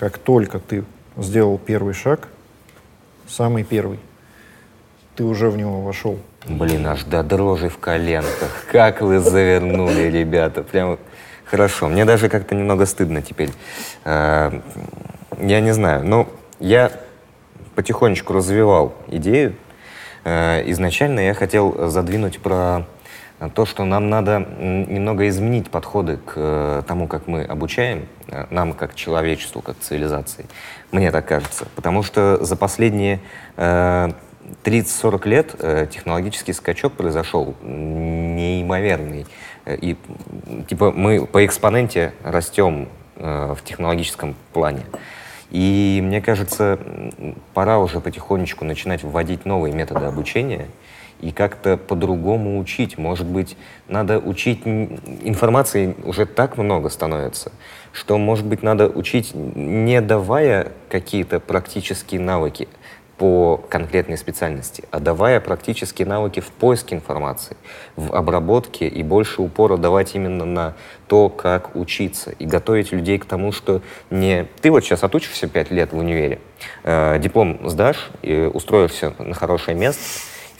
[0.00, 0.82] как только ты
[1.18, 2.28] сделал первый шаг,
[3.28, 4.00] самый первый,
[5.14, 6.18] ты уже в него вошел.
[6.48, 8.64] Блин, аж до дрожи в коленках.
[8.72, 10.62] Как вы завернули, ребята.
[10.62, 10.98] Прям
[11.44, 13.50] Хорошо, мне даже как-то немного стыдно теперь.
[14.06, 14.50] Э,
[15.38, 16.28] Я не знаю, но
[16.60, 16.92] я
[17.74, 19.54] потихонечку развивал идею.
[20.24, 22.86] Э, Изначально я хотел задвинуть про
[23.48, 28.74] то, что нам надо немного изменить подходы к э, тому, как мы обучаем, э, нам
[28.74, 30.44] как человечеству, как цивилизации.
[30.92, 31.66] Мне так кажется.
[31.74, 33.20] Потому что за последние
[33.56, 34.10] э,
[34.64, 39.26] 30-40 лет э, технологический скачок произошел неимоверный.
[39.66, 39.96] И
[40.68, 44.80] типа мы по экспоненте растем в технологическом плане.
[45.50, 46.78] И мне кажется,
[47.52, 50.66] пора уже потихонечку начинать вводить новые методы обучения
[51.20, 52.98] и как-то по-другому учить.
[52.98, 53.56] Может быть,
[53.88, 54.60] надо учить...
[54.64, 57.52] Информации уже так много становится,
[57.92, 62.68] что, может быть, надо учить, не давая какие-то практические навыки
[63.20, 67.54] по конкретной специальности, а давая практические навыки в поиске информации,
[67.94, 70.74] в обработке и больше упора давать именно на
[71.06, 75.70] то, как учиться и готовить людей к тому, что не ты вот сейчас отучишься пять
[75.70, 76.40] лет в универе,
[76.82, 80.02] э, диплом сдашь, и устроишься на хорошее место,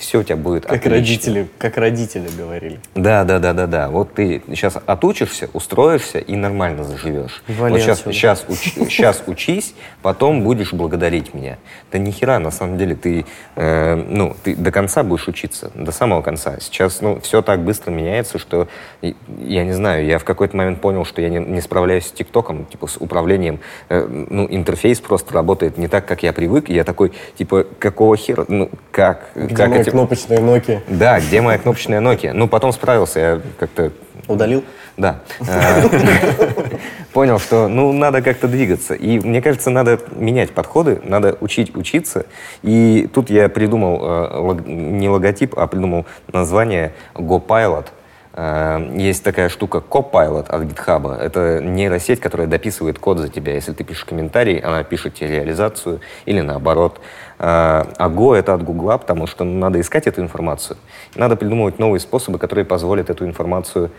[0.00, 0.90] все у тебя будет Как отлично.
[0.90, 2.80] родители, как родители говорили.
[2.94, 3.90] Да, да, да, да, да.
[3.90, 7.42] Вот ты сейчас отучишься, устроишься и нормально заживешь.
[7.46, 8.14] Вали вот сейчас, отсюда.
[8.14, 11.58] сейчас, сейчас учись, потом будешь благодарить меня.
[11.92, 13.26] Да ни хера, на самом деле, ты,
[13.56, 16.58] э, ну, ты до конца будешь учиться, до самого конца.
[16.60, 18.68] Сейчас, ну, все так быстро меняется, что,
[19.02, 22.64] я не знаю, я в какой-то момент понял, что я не, не справляюсь с ТикТоком,
[22.64, 23.60] типа, с управлением.
[23.90, 28.16] Э, ну, интерфейс просто работает не так, как я привык, и я такой, типа, какого
[28.16, 29.28] хера, ну, как?
[29.34, 30.80] Где как мои эти- кнопочные Nokia?
[30.88, 32.32] да, где моя кнопочная Nokia?
[32.32, 33.92] Ну, потом справился, я как-то...
[34.28, 34.64] Удалил?
[34.96, 35.20] Да.
[35.40, 35.82] Э,
[37.12, 38.94] Понял, что, ну, надо как-то двигаться.
[38.94, 42.26] И мне кажется, надо менять подходы, надо учить учиться.
[42.62, 47.86] И тут я придумал э, не логотип, а придумал название GoPilot.
[48.32, 51.16] Э, Есть такая штука Copilot от GitHub.
[51.16, 53.54] Это нейросеть, которая дописывает код за тебя.
[53.54, 57.00] Если ты пишешь комментарий, она пишет тебе реализацию или наоборот.
[57.38, 60.76] Э, А Go— это от Гугла, потому что надо искать эту информацию.
[61.14, 63.90] Надо придумывать новые способы, которые позволят эту информацию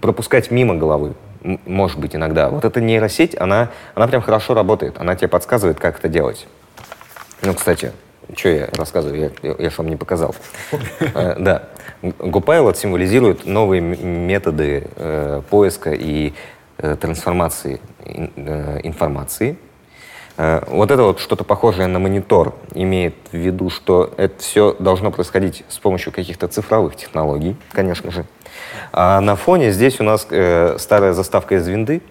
[0.00, 1.14] пропускать мимо головы.
[1.66, 2.48] Может быть, иногда.
[2.48, 4.98] Вот эта нейросеть, она, она прям хорошо работает.
[4.98, 6.46] Она тебе подсказывает, как это делать.
[7.42, 7.92] Ну, кстати,
[8.36, 10.34] что я рассказываю, я, я, я ж вам не показал.
[11.14, 11.64] Э, Да.
[12.04, 16.32] GoPilot символизирует новые методы э, поиска и
[16.78, 19.56] э, трансформации ин- э, информации.
[20.36, 25.10] Э, Вот это вот что-то похожее на монитор имеет в виду, что это все должно
[25.10, 28.24] происходить с помощью каких-то цифровых технологий, конечно же.
[28.92, 32.02] А на фоне здесь у нас э, старая заставка из винды,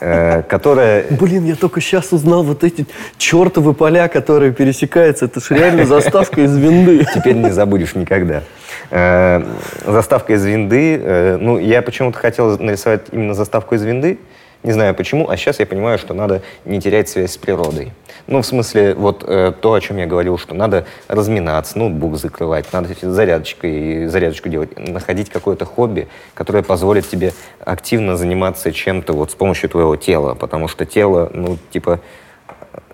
[0.00, 2.86] э, которая Блин, я только сейчас узнал вот эти
[3.16, 5.26] чертовы поля, которые пересекаются.
[5.26, 7.06] Это же реально заставка из винды.
[7.14, 8.42] теперь не забудешь никогда.
[8.90, 9.44] Э,
[9.86, 11.00] заставка из винды.
[11.02, 14.18] э, ну, я почему-то хотел нарисовать именно заставку из винды.
[14.64, 17.92] Не знаю почему, а сейчас я понимаю, что надо не терять связь с природой.
[18.26, 22.72] Ну, в смысле, вот э, то, о чем я говорил, что надо разминаться, ноутбук закрывать,
[22.72, 27.32] надо зарядочкой, зарядочку делать, находить какое-то хобби, которое позволит тебе
[27.64, 32.00] активно заниматься чем-то вот с помощью твоего тела, потому что тело, ну, типа,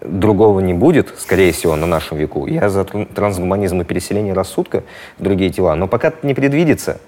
[0.03, 2.47] другого не будет, скорее всего, на нашем веку.
[2.47, 4.85] Я за тран- трансгуманизм и переселение рассудка
[5.19, 7.01] в другие тела, но пока не предвидится,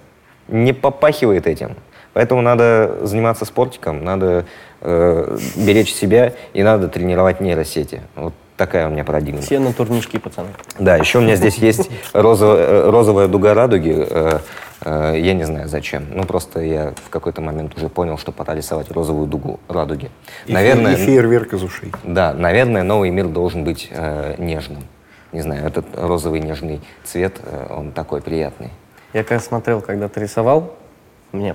[0.48, 1.76] не попахивает этим.
[2.16, 4.46] Поэтому надо заниматься спортиком, надо
[4.80, 8.00] э, беречь себя и надо тренировать нейросети.
[8.14, 9.42] Вот такая у меня парадигма.
[9.42, 10.48] Все на турнички, пацаны.
[10.78, 13.94] Да, еще у меня здесь есть розовая, э, розовая дуга радуги.
[13.98, 14.38] э,
[14.86, 16.06] э, Я не знаю зачем.
[16.10, 20.10] Ну, просто я в какой-то момент уже понял, что пора рисовать розовую дугу радуги.
[20.46, 21.92] И, Наверное, и фейерверк из ушей.
[22.02, 24.84] да, наверное, новый мир должен быть э, нежным.
[25.32, 28.70] Не знаю, этот розовый нежный цвет, э, он такой приятный.
[29.12, 30.72] Я как смотрел, когда ты рисовал,
[31.32, 31.54] мне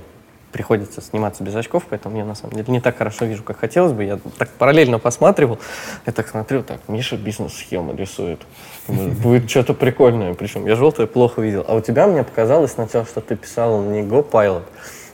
[0.52, 3.94] приходится сниматься без очков, поэтому я на самом деле не так хорошо вижу, как хотелось
[3.94, 4.04] бы.
[4.04, 5.60] Я так параллельно посматривал,
[6.06, 8.42] я так смотрел, так, Миша бизнес-схему рисует.
[8.88, 11.66] Думаю, Будет что-то прикольное, причем я желтое плохо видел.
[11.68, 14.64] А у тебя мне показалось сначала, что ты писал не Go Pilot,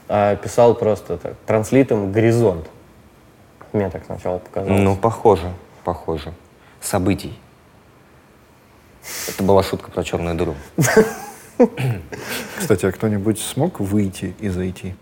[0.08, 2.68] а писал просто так, транслитом горизонт.
[3.72, 4.80] Мне так сначала показалось.
[4.80, 5.52] Ну, похоже,
[5.84, 6.32] похоже.
[6.80, 7.38] Событий.
[9.28, 10.54] Это была шутка про черную дыру.
[12.58, 14.94] Кстати, а кто-нибудь смог выйти из IT?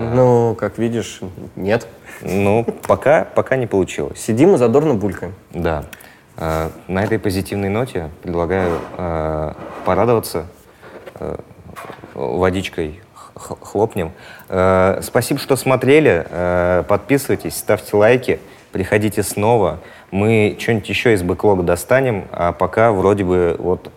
[0.00, 1.20] Ну, как видишь,
[1.56, 1.86] нет.
[2.22, 4.18] Ну, пока, пока не получилось.
[4.18, 5.34] Сидим и задорно булькаем.
[5.50, 5.84] Да.
[6.38, 9.52] Э, На этой позитивной ноте предлагаю э,
[9.84, 10.46] порадоваться
[11.16, 11.36] э,
[12.14, 13.00] водичкой
[13.34, 14.12] хлопнем.
[14.48, 16.26] Э, Спасибо, что смотрели.
[16.30, 18.40] Э, Подписывайтесь, ставьте лайки,
[18.72, 19.80] приходите снова.
[20.10, 23.90] Мы что-нибудь еще из бэклога достанем, а пока вроде бы вот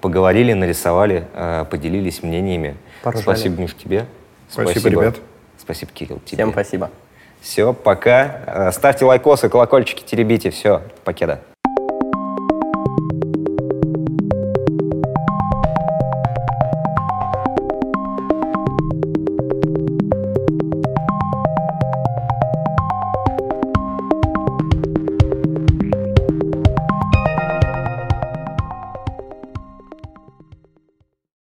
[0.00, 2.76] поговорили, нарисовали, э, поделились мнениями.
[3.02, 3.22] Поржали.
[3.22, 4.06] Спасибо, Миш, тебе.
[4.48, 5.16] Спасибо, ребят.
[5.70, 6.36] Спасибо, Кирилл, тебе.
[6.38, 6.90] Всем спасибо.
[7.40, 8.40] Все, пока.
[8.46, 10.50] Э, Ставьте лайкосы, колокольчики теребите.
[10.50, 11.40] Все, покеда.